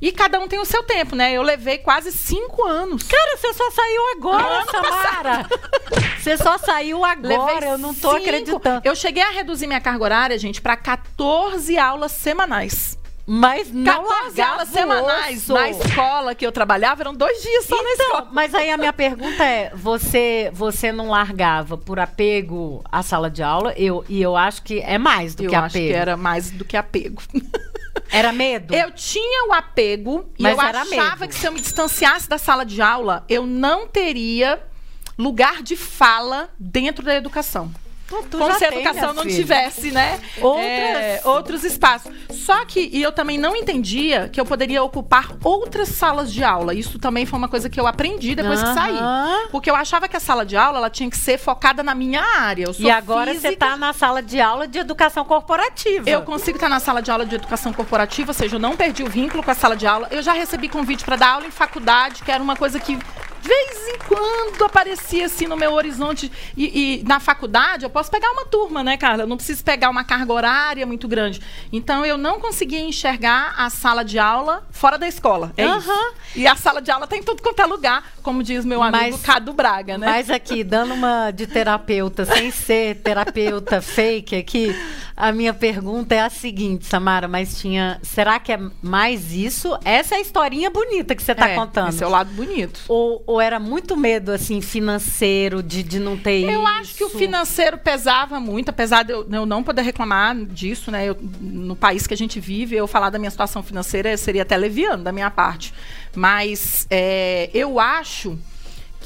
E 0.00 0.12
cada 0.12 0.38
um 0.38 0.46
tem 0.48 0.58
o 0.58 0.64
seu 0.64 0.82
tempo, 0.82 1.14
né? 1.16 1.32
Eu 1.32 1.42
levei 1.42 1.78
quase 1.78 2.12
cinco 2.12 2.64
anos. 2.66 3.02
Cara, 3.04 3.36
você 3.36 3.52
só 3.54 3.70
saiu 3.70 4.02
agora, 4.16 4.44
Ano 4.44 4.70
Samara. 4.70 5.46
Você 6.20 6.36
só 6.36 6.58
saiu 6.58 7.04
agora, 7.04 7.54
Levei 7.54 7.68
eu 7.72 7.78
não 7.78 7.94
tô 7.94 8.10
cinco. 8.10 8.22
acreditando. 8.22 8.80
Eu 8.84 8.96
cheguei 8.96 9.22
a 9.22 9.30
reduzir 9.30 9.68
minha 9.68 9.80
carga 9.80 10.02
horária, 10.02 10.36
gente, 10.38 10.60
pra 10.60 10.76
14 10.76 11.78
aulas 11.78 12.10
semanais. 12.12 12.98
Mas 13.28 13.72
não 13.72 14.04
14 14.04 14.08
largava 14.24 14.52
aulas 14.52 14.68
semanais 14.68 15.42
osso. 15.42 15.52
na 15.54 15.68
escola 15.70 16.34
que 16.34 16.46
eu 16.46 16.52
trabalhava, 16.52 17.02
eram 17.02 17.14
dois 17.14 17.40
dias 17.42 17.64
só 17.64 17.74
na 17.82 17.90
Então, 17.92 18.06
escola. 18.06 18.28
mas 18.32 18.54
aí 18.54 18.70
a 18.70 18.76
minha 18.76 18.92
pergunta 18.92 19.44
é: 19.44 19.72
você, 19.74 20.50
você 20.52 20.92
não 20.92 21.08
largava 21.10 21.76
por 21.78 21.98
apego 21.98 22.84
à 22.90 23.02
sala 23.02 23.30
de 23.30 23.42
aula? 23.42 23.72
Eu, 23.76 24.04
e 24.08 24.20
eu 24.22 24.36
acho 24.36 24.62
que 24.62 24.80
é 24.80 24.98
mais 24.98 25.34
do 25.34 25.44
Eu 25.44 25.50
que 25.50 25.56
acho 25.56 25.76
apego. 25.76 25.86
que 25.88 25.92
era 25.94 26.16
mais 26.16 26.50
do 26.50 26.64
que 26.64 26.76
apego. 26.76 27.20
Era 28.10 28.32
medo? 28.32 28.74
Eu 28.74 28.90
tinha 28.92 29.48
o 29.48 29.52
apego 29.52 30.30
e 30.38 30.42
Mas 30.42 30.56
eu 30.56 30.64
era 30.64 30.82
achava 30.82 31.20
medo. 31.20 31.28
que 31.28 31.34
se 31.34 31.46
eu 31.46 31.52
me 31.52 31.60
distanciasse 31.60 32.28
da 32.28 32.38
sala 32.38 32.64
de 32.64 32.80
aula, 32.80 33.24
eu 33.28 33.46
não 33.46 33.86
teria 33.86 34.62
lugar 35.18 35.62
de 35.62 35.76
fala 35.76 36.50
dentro 36.58 37.04
da 37.04 37.14
educação. 37.14 37.72
Pô, 38.08 38.22
tu 38.30 38.38
Como 38.38 38.54
se 38.54 38.64
a 38.64 38.68
tem, 38.68 38.78
educação 38.82 39.12
não 39.12 39.24
filha. 39.24 39.34
tivesse, 39.34 39.90
né? 39.90 40.20
Outras- 40.40 40.64
é, 40.66 41.20
outros 41.24 41.64
espaços. 41.64 42.12
Só 42.30 42.64
que, 42.64 42.88
e 42.92 43.02
eu 43.02 43.10
também 43.10 43.36
não 43.36 43.56
entendia 43.56 44.28
que 44.28 44.40
eu 44.40 44.46
poderia 44.46 44.80
ocupar 44.82 45.30
outras 45.42 45.88
salas 45.88 46.32
de 46.32 46.44
aula. 46.44 46.72
Isso 46.72 47.00
também 47.00 47.26
foi 47.26 47.36
uma 47.36 47.48
coisa 47.48 47.68
que 47.68 47.80
eu 47.80 47.86
aprendi 47.86 48.36
depois 48.36 48.62
que 48.62 48.72
saí. 48.74 48.96
Porque 49.50 49.68
eu 49.68 49.74
achava 49.74 50.06
que 50.08 50.16
a 50.16 50.20
sala 50.20 50.46
de 50.46 50.56
aula 50.56 50.78
ela 50.78 50.90
tinha 50.90 51.10
que 51.10 51.18
ser 51.18 51.36
focada 51.36 51.82
na 51.82 51.94
minha 51.96 52.22
área. 52.22 52.66
E 52.78 52.88
agora 52.90 53.34
você 53.34 53.40
física, 53.48 53.66
tá 53.70 53.76
na 53.76 53.92
sala 53.92 54.22
de 54.22 54.40
aula 54.40 54.68
de 54.68 54.78
educação 54.78 55.24
corporativa. 55.24 56.08
Eu 56.08 56.22
consigo 56.22 56.58
estar 56.58 56.68
na 56.68 56.78
sala 56.78 57.02
de 57.02 57.10
aula 57.10 57.26
de 57.26 57.34
educação 57.34 57.72
corporativa, 57.72 58.30
ou 58.30 58.34
seja, 58.34 58.54
eu 58.54 58.60
não 58.60 58.76
perdi 58.76 59.02
o 59.02 59.10
vínculo 59.10 59.42
com 59.42 59.50
a 59.50 59.54
sala 59.54 59.74
de 59.76 59.86
aula. 59.86 60.06
Eu 60.12 60.22
já 60.22 60.32
recebi 60.32 60.68
convite 60.68 61.04
para 61.04 61.16
dar 61.16 61.32
aula 61.34 61.46
em 61.46 61.50
faculdade, 61.50 62.22
que 62.22 62.30
era 62.30 62.40
uma 62.42 62.54
coisa 62.54 62.78
que 62.78 62.96
vez 63.46 63.88
em 63.88 63.98
quando 64.06 64.64
aparecia 64.64 65.26
assim 65.26 65.46
no 65.46 65.56
meu 65.56 65.72
horizonte. 65.72 66.30
E, 66.56 67.00
e 67.00 67.04
na 67.04 67.20
faculdade 67.20 67.84
eu 67.84 67.90
posso 67.90 68.10
pegar 68.10 68.30
uma 68.32 68.44
turma, 68.44 68.82
né, 68.82 68.96
Carla? 68.96 69.22
Eu 69.22 69.26
não 69.26 69.36
preciso 69.36 69.62
pegar 69.64 69.88
uma 69.90 70.04
carga 70.04 70.32
horária 70.32 70.86
muito 70.86 71.06
grande. 71.08 71.40
Então 71.72 72.04
eu 72.04 72.16
não 72.18 72.40
conseguia 72.40 72.80
enxergar 72.80 73.54
a 73.56 73.70
sala 73.70 74.04
de 74.04 74.18
aula 74.18 74.66
fora 74.70 74.98
da 74.98 75.06
escola. 75.08 75.52
É 75.56 75.64
isso. 75.64 75.90
Aham. 75.90 76.12
E 76.34 76.46
a 76.46 76.56
sala 76.56 76.80
de 76.82 76.90
aula 76.90 77.06
tem 77.06 77.22
tudo 77.22 77.42
quanto 77.42 77.60
é 77.60 77.66
lugar, 77.66 78.04
como 78.22 78.42
diz 78.42 78.64
meu 78.64 78.82
amigo 78.82 79.12
Mas- 79.12 79.22
Cadu 79.22 79.52
Braga, 79.52 79.96
né? 79.96 80.06
Mas 80.06 80.30
aqui, 80.30 80.62
dando 80.62 80.94
uma 80.94 81.30
de 81.30 81.46
terapeuta, 81.46 82.24
sem 82.24 82.50
ser 82.50 82.96
terapeuta 82.96 83.80
fake 83.80 84.36
aqui, 84.36 84.74
a 85.16 85.32
minha 85.32 85.54
pergunta 85.54 86.14
é 86.14 86.20
a 86.20 86.28
seguinte, 86.28 86.84
Samara, 86.84 87.26
mas 87.26 87.58
tinha. 87.58 87.98
Será 88.02 88.38
que 88.38 88.52
é 88.52 88.58
mais 88.82 89.32
isso? 89.32 89.76
Essa 89.84 90.14
é 90.14 90.18
a 90.18 90.20
historinha 90.20 90.68
bonita 90.70 91.14
que 91.14 91.22
você 91.22 91.34
tá 91.34 91.48
É, 91.48 91.54
contando. 91.54 91.88
Esse 91.88 92.04
é 92.04 92.06
o 92.06 92.10
lado 92.10 92.30
bonito. 92.34 92.80
Ou, 92.88 93.22
ou 93.26 93.40
era 93.40 93.58
muito 93.58 93.96
medo, 93.96 94.30
assim, 94.30 94.60
financeiro, 94.60 95.62
de, 95.62 95.82
de 95.82 95.98
não 95.98 96.16
ter 96.18 96.40
isso? 96.40 96.50
Eu 96.50 96.66
acho 96.66 96.94
que 96.94 97.04
o 97.04 97.08
financeiro 97.08 97.78
pesava 97.78 98.38
muito, 98.38 98.68
apesar 98.68 99.02
de 99.04 99.12
eu, 99.12 99.26
eu 99.30 99.46
não 99.46 99.62
poder 99.62 99.82
reclamar 99.82 100.36
disso, 100.36 100.90
né? 100.90 101.06
Eu- 101.08 101.16
no 101.40 101.74
país 101.74 102.06
que 102.06 102.12
a 102.12 102.16
gente 102.16 102.38
vive, 102.38 102.76
eu 102.76 102.86
falar 102.86 103.08
da 103.10 103.18
minha 103.18 103.30
situação 103.30 103.62
financeira 103.62 104.14
seria 104.16 104.42
até 104.42 104.56
leviano 104.56 105.02
da 105.02 105.12
minha 105.12 105.30
parte. 105.30 105.72
Mas 106.14 106.86
é, 106.90 107.50
eu 107.54 107.78
acho 107.80 108.38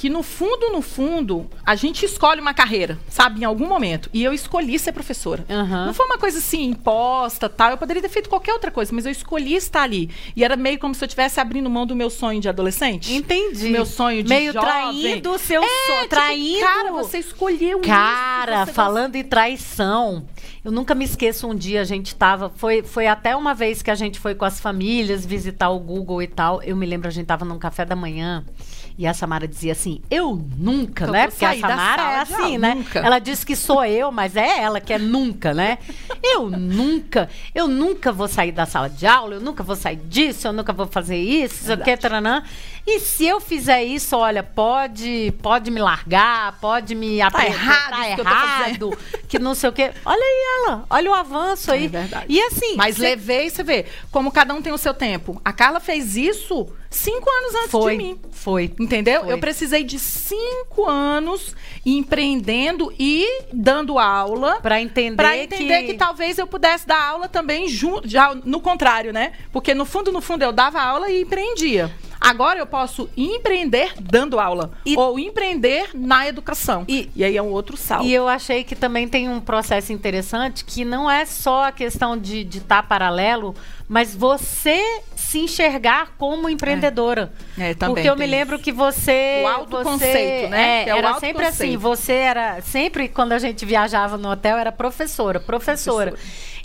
que 0.01 0.09
no 0.09 0.23
fundo, 0.23 0.71
no 0.71 0.81
fundo, 0.81 1.47
a 1.65 1.75
gente 1.75 2.07
escolhe 2.07 2.41
uma 2.41 2.55
carreira, 2.55 2.99
sabe, 3.07 3.43
em 3.43 3.45
algum 3.45 3.67
momento. 3.69 4.09
E 4.15 4.25
eu 4.25 4.33
escolhi 4.33 4.79
ser 4.79 4.93
professora. 4.93 5.45
Aham. 5.51 5.85
Não 5.87 5.93
foi 5.93 6.07
uma 6.07 6.17
coisa 6.17 6.39
assim, 6.39 6.65
imposta, 6.71 7.51
tal. 7.51 7.73
Eu 7.73 7.77
poderia 7.77 8.01
ter 8.01 8.09
feito 8.09 8.27
qualquer 8.31 8.55
outra 8.55 8.71
coisa, 8.71 8.91
mas 8.95 9.05
eu 9.05 9.13
escolhi 9.13 9.55
estar 9.57 9.83
ali. 9.83 10.09
E 10.35 10.43
era 10.43 10.57
meio 10.57 10.79
como 10.79 10.95
se 10.95 11.05
eu 11.05 11.07
estivesse 11.07 11.39
abrindo 11.39 11.69
mão 11.69 11.85
do 11.87 11.95
meu 11.95 12.09
sonho 12.09 12.41
de 12.41 12.49
adolescente. 12.49 13.13
Entendi. 13.13 13.67
Do 13.67 13.71
meu 13.73 13.85
sonho 13.85 14.23
de 14.23 14.29
Meio 14.31 14.55
jovem. 14.55 14.71
traindo 14.71 15.33
o 15.33 15.39
seu 15.39 15.63
É, 15.63 15.67
sonho. 15.87 15.97
tipo, 15.99 16.09
traindo. 16.09 16.61
Cara, 16.61 16.93
você 16.93 17.19
escolheu 17.19 17.81
Cara, 17.81 18.63
isso. 18.65 18.73
falando 18.73 19.17
em 19.17 19.23
traição, 19.25 20.25
eu 20.65 20.73
nunca 20.73 20.95
me 20.95 21.05
esqueço 21.05 21.47
um 21.47 21.55
dia 21.55 21.83
a 21.83 21.85
gente 21.85 22.15
tava, 22.15 22.51
foi, 22.57 22.83
foi 22.83 23.07
até 23.07 23.37
uma 23.37 23.53
vez 23.53 23.83
que 23.83 23.91
a 23.91 23.95
gente 23.95 24.19
foi 24.19 24.35
com 24.35 24.47
as 24.47 24.59
famílias 24.61 25.27
visitar 25.27 25.69
o 25.69 25.79
Google 25.79 26.23
e 26.23 26.27
tal. 26.27 26.63
Eu 26.63 26.75
me 26.75 26.87
lembro 26.87 27.07
a 27.09 27.11
gente 27.11 27.27
tava 27.27 27.45
num 27.45 27.59
café 27.59 27.85
da 27.85 27.95
manhã 27.95 28.43
e 28.99 29.07
a 29.07 29.15
Samara 29.15 29.49
dizia 29.49 29.73
assim: 29.73 29.90
assim, 29.91 30.03
eu 30.11 30.41
nunca, 30.57 31.07
né? 31.07 31.27
Porque 31.27 31.45
a 31.45 31.59
Samara 31.59 32.03
é 32.03 32.21
assim, 32.21 32.59
né? 32.59 32.75
nunca. 32.75 33.01
Ela 33.01 33.19
diz 33.19 33.43
que 33.43 33.57
sou 33.57 33.85
eu, 33.85 34.13
mas 34.13 34.37
é 34.37 34.61
ela 34.61 34.81
que 34.81 34.93
é 34.93 34.99
nunca, 34.99 35.53
né? 35.53 35.79
Eu 36.23 36.49
nunca, 36.49 37.29
eu 37.55 37.67
nunca 37.67 38.13
vou 38.13 38.29
sair 38.29 38.53
da 38.53 38.67
sala 38.67 38.89
de 38.89 39.07
aula, 39.07 39.35
eu 39.35 39.41
nunca 39.41 39.63
vou 39.63 39.77
sair 39.77 39.97
disso, 39.97 40.47
eu 40.47 40.53
nunca 40.53 40.73
vou 40.73 40.87
fazer 40.87 41.17
isso, 41.17 41.63
isso 41.63 41.73
aqui, 41.73 41.97
taranã. 41.97 42.43
E 42.87 42.99
se 43.01 43.27
eu 43.27 43.41
fizer 43.41 43.83
isso, 43.85 44.17
olha, 44.17 44.43
pode, 44.43 45.33
pode 45.43 45.71
me 45.71 45.81
largar, 45.81 46.59
pode 46.61 46.95
me 46.95 47.21
aprender, 47.21 47.51
errado 47.53 47.91
tá 47.91 48.07
isso 48.09 48.15
que 48.17 48.21
errado, 48.21 48.99
que 49.29 49.39
não 49.39 49.55
sei 49.55 49.71
o 49.71 49.73
quê. 49.73 49.91
Olha 50.05 50.23
aí 50.23 50.65
ela, 50.67 50.85
olha 50.91 51.11
o 51.11 51.15
avanço 51.15 51.71
aí. 51.71 51.85
É 51.85 51.89
verdade. 51.89 52.27
E 52.29 52.41
assim, 52.43 52.75
Mas 52.77 52.97
cê- 52.97 53.03
levei, 53.03 53.51
você 53.51 53.63
vê, 53.63 53.87
como 54.11 54.33
cada 54.33 54.55
um 54.55 54.63
tem 54.63 54.73
o 54.73 54.79
seu 54.79 54.95
tempo. 54.95 55.41
A 55.45 55.53
Carla 55.53 55.79
fez 55.81 56.17
isso 56.17 56.69
cinco 56.91 57.31
anos 57.31 57.55
antes 57.55 57.71
foi, 57.71 57.93
de 57.97 58.03
mim. 58.03 58.21
foi. 58.33 58.75
Entendeu? 58.81 59.23
Foi. 59.23 59.33
Eu 59.33 59.39
precisei 59.39 59.85
de 59.85 59.99
cinco 59.99 60.89
anos 60.89 61.55
empreendendo 61.87 62.93
e 62.99 63.43
dando 63.53 63.99
aula. 63.99 64.59
Pra 64.61 64.81
entender, 64.81 65.17
Pra 65.17 65.37
entender 65.37 65.83
que... 65.85 65.95
talvez 65.95 66.39
eu 66.39 66.47
pudesse 66.47 66.87
dar 66.87 67.01
aula 67.03 67.29
também 67.29 67.69
junto, 67.69 68.09
já 68.09 68.35
no 68.35 68.61
contrário, 68.61 69.13
né? 69.13 69.33
Porque 69.53 69.75
no 69.75 69.85
fundo, 69.85 70.11
no 70.11 70.21
fundo, 70.21 70.43
eu 70.43 70.51
dava 70.53 70.81
aula 70.81 71.11
e 71.11 71.23
empreendia. 71.23 71.91
Agora 72.21 72.59
eu 72.59 72.67
posso 72.67 73.09
empreender 73.17 73.95
dando 73.99 74.39
aula. 74.39 74.71
E- 74.85 74.97
Ou 74.97 75.19
empreender 75.19 75.91
na 75.95 76.29
educação. 76.29 76.85
E- 76.87 77.09
E, 77.17 77.25
aí 77.25 77.37
é 77.37 77.43
um 77.43 77.51
outro 77.51 77.77
salto. 77.77 78.05
E 78.05 78.13
eu 78.13 78.29
achei 78.29 78.63
que 78.63 78.77
também 78.77 79.09
tem 79.09 79.29
um 79.29 79.41
processo 79.41 79.93
interessante 79.93 80.65
que 80.65 80.85
não 80.85 81.11
é 81.11 81.25
só 81.25 81.65
a 81.65 81.73
questão 81.73 82.17
de 82.19 82.41
estar 82.47 82.83
paralelo, 82.83 83.55
mas 83.89 84.15
você 84.15 85.01
se 85.17 85.39
enxergar 85.39 86.15
como 86.19 86.49
empreendedora. 86.49 87.33
É, 87.59 87.73
também 87.75 87.95
Porque 87.95 88.11
eu 88.11 88.17
me 88.17 88.27
lembro 88.27 88.59
que 88.59 88.71
você. 88.71 89.43
O 89.43 89.49
autoconceito, 89.49 90.13
você, 90.13 90.49
né? 90.49 90.85
É, 90.85 90.89
é 90.91 90.99
era 90.99 91.15
sempre 91.15 91.47
assim. 91.47 91.77
Você 91.77 92.13
era. 92.13 92.61
Sempre 92.61 93.09
quando 93.09 93.33
a 93.33 93.39
gente 93.39 93.65
viajava 93.65 94.19
no 94.19 94.31
hotel, 94.31 94.59
era 94.59 94.71
professora, 94.71 95.41
professora. 95.41 96.15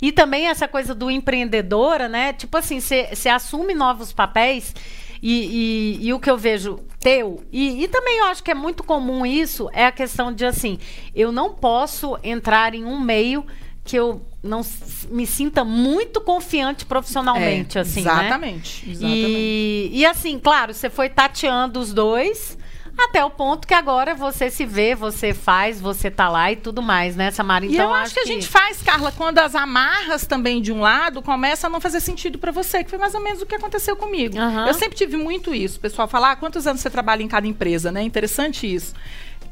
E 0.02 0.12
também 0.12 0.46
essa 0.48 0.68
coisa 0.68 0.94
do 0.94 1.10
empreendedora, 1.10 2.08
né? 2.08 2.32
Tipo 2.34 2.58
assim, 2.58 2.80
você 2.80 3.28
assume 3.30 3.74
novos 3.74 4.12
papéis. 4.12 4.74
E, 5.22 5.98
e- 6.02 6.06
e 6.08 6.12
o 6.12 6.20
que 6.20 6.30
eu 6.30 6.36
vejo 6.36 6.80
teu, 7.00 7.42
e, 7.52 7.82
e 7.84 7.88
também 7.88 8.18
eu 8.18 8.24
acho 8.26 8.42
que 8.42 8.50
é 8.50 8.54
muito 8.54 8.82
comum 8.82 9.24
isso, 9.24 9.68
é 9.72 9.86
a 9.86 9.92
questão 9.92 10.32
de 10.32 10.44
assim, 10.44 10.78
eu 11.14 11.30
não 11.32 11.52
posso 11.54 12.18
entrar 12.22 12.74
em 12.74 12.84
um 12.84 12.98
meio 13.00 13.44
que 13.84 13.96
eu 13.96 14.20
não 14.42 14.62
me 15.10 15.24
sinta 15.26 15.64
muito 15.64 16.20
confiante 16.20 16.84
profissionalmente, 16.84 17.78
É, 17.78 17.82
assim, 17.82 18.02
né? 18.02 18.10
Exatamente. 18.10 18.90
exatamente. 18.90 19.14
E, 19.14 19.90
e 19.92 20.04
assim, 20.06 20.38
claro, 20.40 20.74
você 20.74 20.90
foi 20.90 21.08
tateando 21.08 21.78
os 21.78 21.92
dois 21.94 22.58
até 22.98 23.24
o 23.24 23.30
ponto 23.30 23.66
que 23.66 23.74
agora 23.74 24.14
você 24.14 24.50
se 24.50 24.64
vê, 24.64 24.94
você 24.94 25.34
faz, 25.34 25.80
você 25.80 26.10
tá 26.10 26.28
lá 26.28 26.50
e 26.50 26.56
tudo 26.56 26.80
mais, 26.82 27.14
né, 27.14 27.30
Samara? 27.30 27.66
E 27.66 27.72
Então 27.72 27.90
eu 27.90 27.94
acho 27.94 28.14
que 28.14 28.20
a 28.20 28.24
gente 28.24 28.48
faz, 28.48 28.82
Carla, 28.82 29.12
quando 29.12 29.38
as 29.38 29.54
amarras 29.54 30.26
também 30.26 30.62
de 30.62 30.72
um 30.72 30.80
lado 30.80 31.20
começam 31.22 31.68
a 31.68 31.72
não 31.72 31.80
fazer 31.80 32.00
sentido 32.00 32.38
pra 32.38 32.50
você, 32.50 32.82
que 32.82 32.90
foi 32.90 32.98
mais 32.98 33.14
ou 33.14 33.20
menos 33.22 33.42
o 33.42 33.46
que 33.46 33.54
aconteceu 33.54 33.96
comigo. 33.96 34.38
Aham. 34.38 34.66
Eu 34.66 34.74
sempre 34.74 34.96
tive 34.96 35.16
muito 35.16 35.54
isso. 35.54 35.78
O 35.78 35.80
pessoal 35.80 36.08
fala, 36.08 36.32
ah, 36.32 36.36
quantos 36.36 36.66
anos 36.66 36.80
você 36.80 36.90
trabalha 36.90 37.22
em 37.22 37.28
cada 37.28 37.46
empresa, 37.46 37.92
né? 37.92 38.02
Interessante 38.02 38.72
isso. 38.72 38.94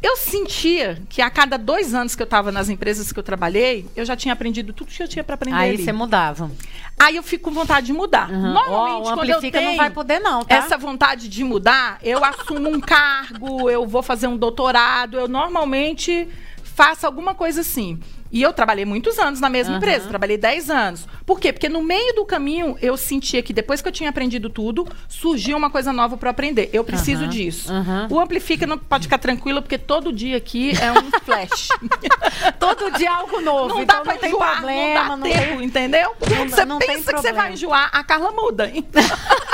Eu 0.03 0.17
sentia 0.17 1.01
que 1.09 1.23
a 1.23 1.31
cada 1.31 1.57
dois 1.57 1.95
anos 1.95 2.15
que 2.15 2.23
eu 2.23 2.25
estava 2.25 2.53
nas 2.53 2.69
empresas 2.69 3.13
que 3.13 3.19
eu 3.19 3.23
trabalhei, 3.23 3.87
eu 3.97 4.05
já 4.05 4.15
tinha 4.17 4.33
aprendido 4.33 4.73
tudo 4.73 4.91
que 4.91 5.03
eu 5.03 5.09
tinha 5.09 5.25
para 5.25 5.35
aprender 5.35 5.57
Aí 5.57 5.75
ali. 5.75 5.85
você 5.85 5.93
mudava. 5.93 6.51
Aí 6.99 7.17
eu 7.17 7.23
fico 7.23 7.45
com 7.45 7.51
vontade 7.51 7.87
de 7.87 7.93
mudar. 7.93 8.31
Uhum. 8.31 8.53
Normalmente, 8.53 9.09
Ó, 9.09 9.13
o 9.13 9.15
quando 9.15 9.31
eu 9.31 9.41
tenho 9.41 9.71
não 9.71 9.77
vai 9.77 9.91
poder 9.91 10.21
não, 10.21 10.45
tá? 10.45 10.55
essa 10.55 10.79
vontade 10.79 11.29
de 11.29 11.43
mudar, 11.43 11.99
eu 12.03 12.25
assumo 12.25 12.69
um 12.69 12.81
cargo, 12.81 13.69
eu 13.69 13.87
vou 13.87 14.03
fazer 14.03 14.27
um 14.27 14.37
doutorado, 14.37 15.19
eu 15.19 15.29
normalmente 15.29 16.29
faço 16.75 17.07
alguma 17.07 17.35
coisa 17.35 17.61
assim. 17.61 17.99
E 18.33 18.43
eu 18.43 18.53
trabalhei 18.53 18.85
muitos 18.85 19.17
anos 19.17 19.39
na 19.41 19.49
mesma 19.49 19.75
Aham. 19.75 19.79
empresa, 19.79 20.09
trabalhei 20.09 20.37
10 20.37 20.69
anos. 20.69 21.07
Por 21.25 21.39
quê? 21.39 21.53
Porque 21.53 21.69
no 21.69 21.81
meio 21.85 22.15
do 22.17 22.25
caminho 22.25 22.77
eu 22.83 22.97
sentia 22.97 23.41
que 23.45 23.53
depois 23.53 23.81
que 23.81 23.87
eu 23.87 23.93
tinha 23.93 24.11
aprendido 24.11 24.51
tudo, 24.51 24.85
surgia 25.09 25.57
uma 25.57 25.71
coisa 25.71 25.93
nova 25.93 26.17
para 26.17 26.31
aprender. 26.31 26.69
Eu 26.73 26.83
preciso 26.83 27.23
Aham, 27.23 27.31
disso. 27.31 27.73
aham. 27.73 28.09
O 28.11 28.19
Amplifica 28.19 28.67
não 28.67 28.77
pode 28.77 29.05
ficar 29.05 29.19
tranquilo, 29.19 29.63
porque 29.63 29.79
todo 29.79 30.13
dia 30.13 30.37
aqui 30.37 30.73
é 30.81 30.91
um 30.91 31.11
flash. 31.25 31.69
Todo 32.59 32.91
dia 32.99 33.13
algo 33.15 33.41
novo, 33.41 33.69
Não 33.69 33.83
então 33.83 33.99
dá 33.99 34.03
pra 34.03 34.15
não 34.15 34.21
tem 34.21 34.31
enjoar, 34.31 34.53
problema, 34.57 35.17
não 35.17 35.29
dá 35.29 35.37
tempo, 35.37 35.63
entendeu? 35.63 36.11
Não- 36.29 36.49
você 36.49 36.65
não 36.65 36.79
tem 36.79 36.89
pensa 36.89 37.13
que 37.13 37.21
você 37.21 37.33
vai 37.33 37.53
enjoar, 37.53 37.89
a 37.93 38.03
Carla 38.03 38.33
muda, 38.33 38.69
hein? 38.69 38.85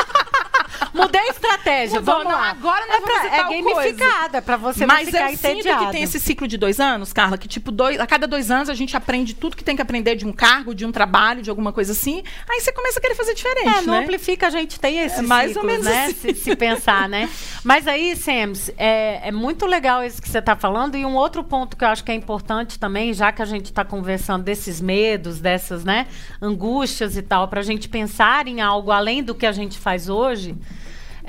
Mudei 1.00 1.20
a 1.20 1.28
estratégia, 1.28 2.00
Mudou, 2.00 2.14
vamos 2.16 2.32
não, 2.32 2.38
lá. 2.40 2.50
agora 2.50 2.86
nós 2.86 2.96
é, 2.96 3.00
pra, 3.00 3.36
é 3.36 3.62
gamificada, 3.62 4.38
é 4.38 4.40
pra 4.40 4.56
você 4.56 4.86
Mas 4.86 5.06
não 5.06 5.12
ficar 5.12 5.30
eu 5.32 5.36
sinto 5.36 5.78
que 5.78 5.90
tem 5.92 6.02
esse 6.02 6.20
ciclo 6.20 6.46
de 6.46 6.56
dois 6.56 6.78
anos, 6.80 7.12
Carla, 7.12 7.36
que 7.38 7.48
tipo, 7.48 7.70
dois, 7.70 7.98
a 7.98 8.06
cada 8.06 8.26
dois 8.26 8.50
anos 8.50 8.68
a 8.68 8.74
gente 8.74 8.96
aprende 8.96 9.34
tudo 9.34 9.56
que 9.56 9.64
tem 9.64 9.76
que 9.76 9.82
aprender 9.82 10.16
de 10.16 10.26
um 10.26 10.32
cargo, 10.32 10.74
de 10.74 10.84
um 10.84 10.92
trabalho, 10.92 11.42
de 11.42 11.50
alguma 11.50 11.72
coisa 11.72 11.92
assim. 11.92 12.22
Aí 12.48 12.60
você 12.60 12.72
começa 12.72 12.98
a 12.98 13.02
querer 13.02 13.14
fazer 13.14 13.34
diferente, 13.34 13.68
É, 13.68 13.82
né? 13.82 13.98
Amplifica 14.00 14.46
a 14.46 14.50
gente 14.50 14.78
tem 14.78 14.98
esses 14.98 15.18
É 15.18 15.22
mais 15.22 15.56
ou 15.56 15.62
ciclos, 15.62 15.70
menos 15.72 15.86
né? 15.86 16.04
assim. 16.06 16.14
Se, 16.14 16.34
se 16.34 16.56
pensar, 16.56 17.08
né? 17.08 17.28
Mas 17.64 17.86
aí, 17.86 18.14
Sams, 18.16 18.70
é, 18.76 19.28
é 19.28 19.32
muito 19.32 19.66
legal 19.66 20.04
isso 20.04 20.20
que 20.20 20.28
você 20.28 20.38
está 20.38 20.56
falando. 20.56 20.96
E 20.96 21.04
um 21.04 21.14
outro 21.14 21.42
ponto 21.44 21.76
que 21.76 21.84
eu 21.84 21.88
acho 21.88 22.04
que 22.04 22.10
é 22.12 22.14
importante 22.14 22.78
também, 22.78 23.12
já 23.12 23.32
que 23.32 23.42
a 23.42 23.44
gente 23.44 23.66
está 23.66 23.84
conversando 23.84 24.42
desses 24.44 24.80
medos, 24.80 25.40
dessas 25.40 25.84
né, 25.84 26.06
angústias 26.40 27.16
e 27.16 27.22
tal, 27.22 27.48
para 27.48 27.60
a 27.60 27.62
gente 27.62 27.88
pensar 27.88 28.46
em 28.46 28.60
algo 28.60 28.90
além 28.90 29.22
do 29.22 29.34
que 29.34 29.46
a 29.46 29.52
gente 29.52 29.78
faz 29.78 30.08
hoje. 30.08 30.54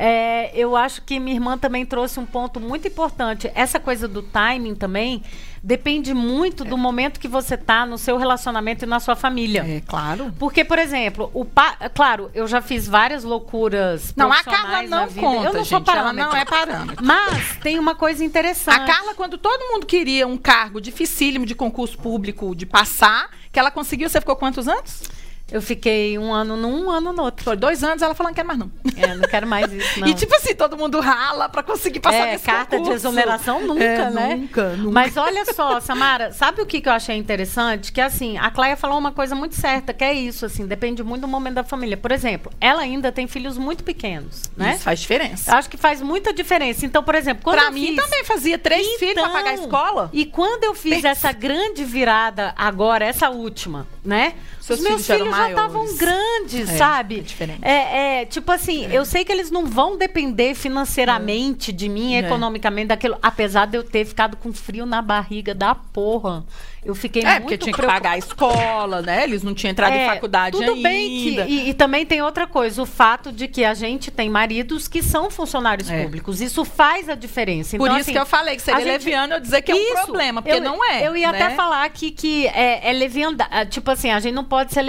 É, 0.03 0.49
eu 0.55 0.75
acho 0.75 1.03
que 1.03 1.19
minha 1.19 1.35
irmã 1.35 1.59
também 1.59 1.85
trouxe 1.85 2.19
um 2.19 2.25
ponto 2.25 2.59
muito 2.59 2.87
importante. 2.87 3.51
Essa 3.53 3.79
coisa 3.79 4.07
do 4.07 4.23
timing 4.23 4.73
também 4.73 5.21
depende 5.61 6.11
muito 6.11 6.65
do 6.65 6.75
momento 6.75 7.19
que 7.19 7.27
você 7.27 7.55
tá 7.55 7.85
no 7.85 7.99
seu 7.99 8.17
relacionamento 8.17 8.83
e 8.83 8.87
na 8.87 8.99
sua 8.99 9.15
família. 9.15 9.63
É, 9.63 9.79
claro. 9.81 10.33
Porque, 10.39 10.65
por 10.65 10.79
exemplo, 10.79 11.29
o 11.35 11.45
pa... 11.45 11.75
claro, 11.93 12.31
eu 12.33 12.47
já 12.47 12.63
fiz 12.63 12.87
várias 12.87 13.23
loucuras. 13.23 14.11
Não, 14.15 14.31
a 14.31 14.43
Carla 14.43 14.81
não 14.81 15.07
conta, 15.07 15.49
Eu 15.49 15.53
não 15.53 15.63
sou 15.63 15.77
gente. 15.77 15.91
Ela 15.91 16.11
não 16.11 16.35
é 16.35 16.45
parâmetro. 16.45 17.05
Mas 17.05 17.57
tem 17.61 17.77
uma 17.77 17.93
coisa 17.93 18.25
interessante. 18.25 18.81
A 18.81 18.85
Carla, 18.85 19.13
quando 19.13 19.37
todo 19.37 19.71
mundo 19.71 19.85
queria 19.85 20.25
um 20.25 20.35
cargo 20.35 20.81
dificílimo 20.81 21.45
de 21.45 21.53
concurso 21.53 21.95
público 21.99 22.55
de 22.55 22.65
passar, 22.65 23.29
que 23.51 23.59
ela 23.59 23.69
conseguiu, 23.69 24.09
você 24.09 24.19
ficou 24.19 24.35
quantos 24.35 24.67
anos? 24.67 25.20
Eu 25.51 25.61
fiquei 25.61 26.17
um 26.17 26.31
ano 26.33 26.55
num, 26.55 26.85
um 26.85 26.89
ano 26.89 27.11
no 27.11 27.23
outro. 27.23 27.43
Foi 27.43 27.55
dois 27.57 27.83
anos, 27.83 28.01
ela 28.01 28.15
falou, 28.15 28.29
não 28.29 28.35
quero 28.35 28.47
mais 28.47 28.59
não. 28.59 28.71
É, 28.95 29.15
não 29.15 29.27
quero 29.27 29.45
mais 29.47 29.71
isso, 29.71 29.99
não. 29.99 30.07
E 30.07 30.13
tipo 30.13 30.33
assim, 30.35 30.55
todo 30.55 30.77
mundo 30.77 30.99
rala 30.99 31.49
pra 31.49 31.61
conseguir 31.61 31.99
passar 31.99 32.27
é, 32.27 32.31
nesse 32.33 32.45
carta 32.45 32.77
de 32.77 32.83
concurso. 32.83 32.93
exoneração 33.07 33.61
nunca, 33.67 33.83
É, 33.83 34.09
né? 34.09 34.35
Nunca, 34.35 34.69
nunca. 34.77 34.91
Mas 34.91 35.17
olha 35.17 35.43
só, 35.53 35.79
Samara, 35.81 36.31
sabe 36.31 36.61
o 36.61 36.65
que, 36.65 36.79
que 36.81 36.87
eu 36.87 36.93
achei 36.93 37.15
interessante? 37.17 37.91
Que 37.91 37.99
assim, 38.01 38.37
a 38.37 38.49
Cláia 38.49 38.77
falou 38.77 38.97
uma 38.97 39.11
coisa 39.11 39.35
muito 39.35 39.55
certa, 39.55 39.93
que 39.93 40.03
é 40.03 40.13
isso, 40.13 40.45
assim, 40.45 40.65
depende 40.65 41.03
muito 41.03 41.21
do 41.21 41.27
momento 41.27 41.55
da 41.55 41.63
família. 41.63 41.97
Por 41.97 42.11
exemplo, 42.11 42.51
ela 42.61 42.81
ainda 42.81 43.11
tem 43.11 43.27
filhos 43.27 43.57
muito 43.57 43.83
pequenos, 43.83 44.43
né? 44.55 44.75
Isso 44.75 44.83
faz 44.83 44.99
diferença. 44.99 45.51
Eu 45.51 45.57
acho 45.57 45.69
que 45.69 45.77
faz 45.77 46.01
muita 46.01 46.33
diferença. 46.33 46.85
Então, 46.85 47.03
por 47.03 47.15
exemplo, 47.15 47.43
quando 47.43 47.57
Pra 47.57 47.67
eu 47.67 47.71
mim 47.73 47.87
fiz... 47.87 47.95
também 47.97 48.23
fazia 48.23 48.57
três 48.57 48.87
filhos 48.97 49.15
pra 49.15 49.29
pagar 49.29 49.49
a 49.49 49.53
Então, 49.53 49.65
escola. 49.65 50.09
E 50.13 50.25
quando 50.25 50.63
eu 50.63 50.73
fiz 50.73 51.03
essa 51.03 51.31
grande 51.31 51.83
virada 51.83 52.53
agora, 52.57 53.03
essa 53.05 53.29
última, 53.29 53.87
né? 54.03 54.33
Seus 54.59 54.79
os 54.79 54.85
meus 54.85 55.05
filhos 55.05 55.21
filhos 55.21 55.35
já 55.43 55.49
estavam 55.49 55.82
maiores. 55.84 55.97
grandes, 55.99 56.69
É, 56.69 56.77
sabe? 56.77 57.19
é 57.19 57.21
diferente. 57.21 57.60
É, 57.63 58.21
é, 58.21 58.25
tipo 58.25 58.51
assim, 58.51 58.88
eu 58.91 59.06
sei 59.06 59.23
que 59.25 59.32
eles 59.32 59.49
não 59.51 59.65
vão 59.65 59.97
depender 59.97 60.54
financeiramente 60.56 61.71
de 61.71 61.88
mim, 61.89 62.15
É. 62.15 62.19
economicamente, 62.19 62.88
daquilo. 62.88 63.17
Apesar 63.21 63.65
de 63.67 63.77
eu 63.77 63.84
ter 63.84 64.06
ficado 64.06 64.38
com 64.38 64.51
frio 64.54 64.86
na 64.86 65.01
barriga 65.01 65.54
da 65.54 65.73
porra. 65.75 66.43
Eu 66.84 66.95
fiquei 66.95 67.21
É, 67.21 67.25
muito 67.34 67.41
porque 67.43 67.58
tinha 67.60 67.73
que 67.75 67.82
pagar 67.84 68.12
a 68.13 68.17
escola, 68.17 69.04
né? 69.04 69.23
Eles 69.23 69.43
não 69.43 69.54
tinham 69.54 69.69
entrado 69.69 69.93
em 69.93 69.99
É, 69.99 70.08
faculdade 70.08 70.58
tudo 70.58 70.71
ainda. 70.73 70.89
bem 70.89 71.10
que 71.10 71.39
e, 71.41 71.69
e 71.69 71.73
também 71.75 72.08
tem 72.08 72.23
outra 72.23 72.47
coisa, 72.47 72.82
o 72.82 72.88
fato 72.88 73.32
de 73.32 73.47
que 73.47 73.63
a 73.63 73.75
gente 73.75 74.10
tem 74.10 74.32
maridos 74.32 74.88
que 74.88 75.04
são 75.04 75.30
funcionários 75.30 75.88
É. 75.91 76.01
públicos. 76.01 76.41
Isso 76.41 76.65
faz 76.65 77.08
a 77.08 77.13
diferença. 77.13 77.77
Por 77.77 77.86
Então, 77.86 77.97
isso 77.97 78.06
assim, 78.06 78.13
que 78.13 78.17
eu 78.19 78.25
falei 78.25 78.56
que 78.56 78.63
seria 78.63 78.80
gente- 78.80 78.89
leviano 79.06 79.36
eu 79.36 79.39
dizer 79.39 79.62
que 79.62 79.71
é 79.71 79.75
um 79.75 79.77
Isso, 79.77 79.93
problema, 80.06 80.41
porque 80.41 80.58
eu- 80.58 80.62
não 80.62 80.84
é. 80.84 81.06
Eu 81.08 81.15
ia 81.15 81.32
né? 81.32 81.43
até 81.43 81.56
falar 81.56 81.84
aqui 81.86 82.10
que 82.10 82.47
é, 82.47 82.89
é 82.89 82.91
levianda. 82.93 83.45
ah, 83.51 83.63
Tipo 83.63 83.91
assim, 83.91 84.10
a 84.10 84.19
gente 84.19 84.34
não 84.34 84.43
pode 84.43 84.73
ser 84.73 84.82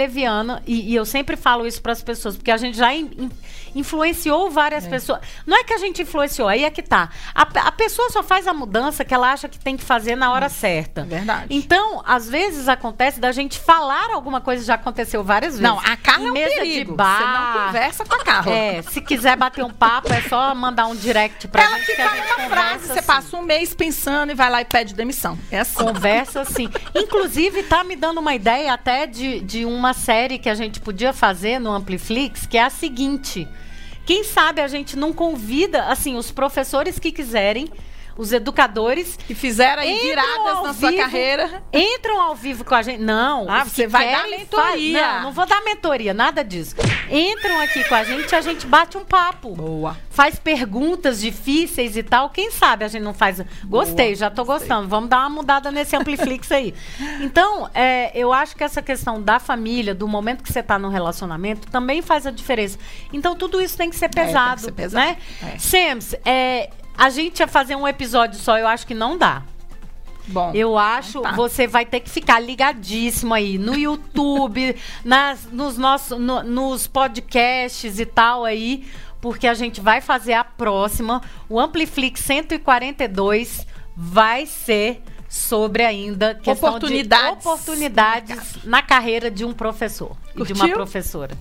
E, 0.65 0.91
e 0.91 0.95
eu 0.95 1.05
sempre 1.05 1.35
falo 1.35 1.65
isso 1.65 1.81
para 1.81 1.91
as 1.91 2.01
pessoas, 2.03 2.35
porque 2.35 2.51
a 2.51 2.57
gente 2.57 2.77
já 2.77 2.93
in- 2.93 3.09
in- 3.17 3.31
influenciou 3.75 4.49
várias 4.49 4.87
pessoas. 4.87 5.19
Não 5.45 5.57
é 5.57 5.63
que 5.63 5.73
a 5.73 5.77
gente 5.77 6.01
influenciou, 6.01 6.47
aí 6.47 6.63
é 6.63 6.69
que 6.69 6.81
tá. 6.81 7.09
A, 7.33 7.41
a 7.41 7.71
pessoa 7.71 8.09
só 8.09 8.21
faz 8.23 8.47
a 8.47 8.53
mudança 8.53 9.03
que 9.05 9.13
ela 9.13 9.31
acha 9.31 9.47
que 9.49 9.59
tem 9.59 9.75
que 9.77 9.83
fazer 9.83 10.15
na 10.15 10.31
hora 10.31 10.49
certa. 10.49 11.01
É 11.01 11.05
verdade. 11.05 11.45
Então, 11.49 12.01
às 12.05 12.29
vezes 12.29 12.67
acontece 12.67 13.19
da 13.19 13.31
gente 13.31 13.59
falar 13.59 14.09
alguma 14.11 14.41
coisa, 14.41 14.63
já 14.63 14.75
aconteceu 14.75 15.23
várias 15.23 15.53
vezes. 15.53 15.61
Não, 15.67 15.79
a 15.79 15.95
Carla 15.97 16.23
Em 16.23 16.27
é 16.27 16.29
um 16.31 16.33
mesa 16.33 16.55
perigo. 16.55 16.91
de 16.91 16.97
bar. 16.97 17.17
Você 17.17 17.25
não 17.59 17.65
conversa 17.67 18.05
com 18.05 18.15
a 18.15 18.23
Carla. 18.23 18.51
É, 18.53 18.81
se 18.81 19.01
quiser 19.01 19.35
bater 19.37 19.63
um 19.63 19.69
papo, 19.71 20.11
é 20.13 20.21
só 20.23 20.53
mandar 20.53 20.87
um 20.87 20.95
direct 20.95 21.47
pra 21.47 21.63
Ela 21.63 21.77
gente. 21.77 21.85
que 21.87 21.95
fala 21.95 22.23
uma 22.25 22.49
frase, 22.49 22.87
você 22.87 22.99
assim. 22.99 23.07
passa 23.07 23.37
um 23.37 23.41
mês 23.41 23.73
pensando 23.73 24.31
e 24.31 24.35
vai 24.35 24.49
lá 24.49 24.61
e 24.61 24.65
pede 24.65 24.93
demissão. 24.93 25.37
É 25.51 25.59
assim. 25.59 25.75
Conversa 25.83 26.41
assim. 26.41 26.69
Inclusive, 26.95 27.63
tá 27.63 27.83
me 27.83 27.95
dando 27.95 28.19
uma 28.19 28.33
ideia 28.35 28.73
até 28.73 29.05
de, 29.07 29.39
de 29.41 29.65
uma 29.65 29.93
série 29.93 30.37
que 30.37 30.49
a 30.49 30.55
gente 30.55 30.79
podia 30.79 31.13
fazer 31.13 31.59
no 31.59 31.71
Ampliflix, 31.71 32.45
que 32.45 32.57
é 32.57 32.63
a 32.63 32.69
seguinte. 32.69 33.47
Quem 34.05 34.23
sabe 34.23 34.61
a 34.61 34.67
gente 34.67 34.97
não 34.97 35.13
convida, 35.13 35.85
assim, 35.85 36.15
os 36.15 36.31
professores 36.31 36.99
que 36.99 37.11
quiserem 37.11 37.69
os 38.17 38.31
educadores 38.31 39.17
que 39.27 39.33
fizeram 39.35 39.81
aí 39.81 39.99
viradas 39.99 40.63
na 40.63 40.73
sua 40.73 40.89
vivo. 40.91 41.01
carreira. 41.01 41.63
entram 41.73 42.21
ao 42.21 42.35
vivo 42.35 42.63
com 42.63 42.75
a 42.75 42.81
gente. 42.81 43.01
Não. 43.01 43.49
Ah, 43.49 43.63
você 43.65 43.83
que 43.83 43.87
vai 43.87 44.11
dar 44.11 44.27
mentoria. 44.29 44.99
faz- 45.01 45.13
Não, 45.15 45.23
não 45.23 45.31
vou 45.31 45.45
dar 45.45 45.61
mentoria, 45.63 46.13
nada 46.13 46.43
disso. 46.43 46.75
Entram 47.09 47.59
aqui 47.59 47.83
com 47.83 47.95
a 47.95 48.03
gente 48.03 48.35
a 48.35 48.41
gente 48.41 48.65
bate 48.67 48.97
um 48.97 49.05
papo. 49.05 49.55
Boa. 49.55 49.97
Faz 50.09 50.37
perguntas 50.37 51.19
difíceis 51.21 51.97
e 51.97 52.03
tal. 52.03 52.29
Quem 52.29 52.51
sabe 52.51 52.85
a 52.85 52.87
gente 52.87 53.01
não 53.03 53.13
faz. 53.13 53.41
Gostei, 53.65 54.07
Boa, 54.07 54.15
já 54.15 54.29
tô 54.29 54.43
gostei. 54.45 54.67
gostando. 54.67 54.87
Vamos 54.87 55.09
dar 55.09 55.19
uma 55.21 55.29
mudada 55.29 55.71
nesse 55.71 55.95
Ampliflix 55.95 56.51
aí. 56.51 56.73
Então, 57.21 57.69
é, 57.73 58.11
eu 58.17 58.31
acho 58.33 58.55
que 58.55 58.63
essa 58.63 58.81
questão 58.81 59.21
da 59.21 59.39
família, 59.39 59.93
do 59.95 60.07
momento 60.07 60.43
que 60.43 60.51
você 60.51 60.61
tá 60.61 60.77
no 60.77 60.89
relacionamento, 60.89 61.67
também 61.69 62.01
faz 62.01 62.25
a 62.27 62.31
diferença. 62.31 62.77
Então, 63.11 63.35
tudo 63.35 63.61
isso 63.61 63.77
tem 63.77 63.89
que 63.89 63.95
ser 63.95 64.09
tem 64.09 64.23
que 64.23 64.27
pesado. 64.27 64.61
ser 64.61 64.71
pesado. 64.71 65.05
Né? 65.05 65.17
É. 65.41 65.57
É, 66.25 66.69
a 66.97 67.09
gente 67.09 67.39
ia 67.39 67.47
fazer 67.47 67.75
um 67.75 67.87
episódio 67.87 68.39
só, 68.39 68.57
eu 68.57 68.67
acho 68.67 68.85
que 68.87 68.93
não 68.93 69.17
dá. 69.17 69.43
Bom. 70.27 70.51
Eu 70.53 70.77
acho, 70.77 71.21
tá. 71.21 71.33
você 71.33 71.67
vai 71.67 71.85
ter 71.85 71.99
que 71.99 72.09
ficar 72.09 72.39
ligadíssimo 72.39 73.33
aí 73.33 73.57
no 73.57 73.75
YouTube, 73.75 74.75
nas, 75.03 75.45
nos, 75.51 75.77
nossos, 75.77 76.17
no- 76.17 76.43
nos 76.43 76.87
podcasts 76.87 77.99
e 77.99 78.05
tal 78.05 78.45
aí, 78.45 78.87
porque 79.19 79.47
a 79.47 79.53
gente 79.53 79.81
vai 79.81 79.99
fazer 79.99 80.33
a 80.33 80.43
próxima. 80.43 81.21
O 81.49 81.59
Ampliflix 81.59 82.21
142 82.21 83.67
vai 83.95 84.45
ser 84.45 85.01
sobre 85.27 85.83
ainda 85.83 86.35
questão 86.35 86.69
Oportunidades. 86.69 87.41
de 87.43 87.47
oportunidades 87.49 88.63
na 88.63 88.81
carreira 88.81 89.29
de 89.31 89.43
um 89.43 89.51
professor 89.51 90.15
e 90.35 90.43
de 90.43 90.53
uma 90.53 90.59
Curtiu? 90.59 90.75
professora. 90.75 91.37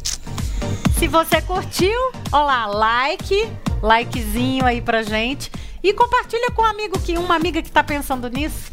Se 0.98 1.08
você 1.08 1.40
curtiu, 1.42 1.98
ó 2.30 2.44
lá, 2.44 2.66
like, 2.66 3.50
likezinho 3.82 4.64
aí 4.64 4.80
pra 4.80 5.02
gente. 5.02 5.50
E 5.82 5.92
compartilha 5.92 6.50
com 6.52 6.62
um 6.62 6.64
amigo 6.64 6.98
que 6.98 7.18
uma 7.18 7.34
amiga 7.34 7.60
que 7.60 7.70
tá 7.70 7.82
pensando 7.82 8.28
nisso. 8.28 8.72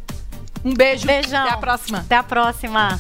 Um 0.63 0.73
beijo. 0.73 1.07
Beijão. 1.07 1.45
Até 1.45 1.53
a 1.53 1.57
próxima. 1.57 1.97
Até 1.99 2.15
a 2.15 2.23
próxima. 2.23 2.99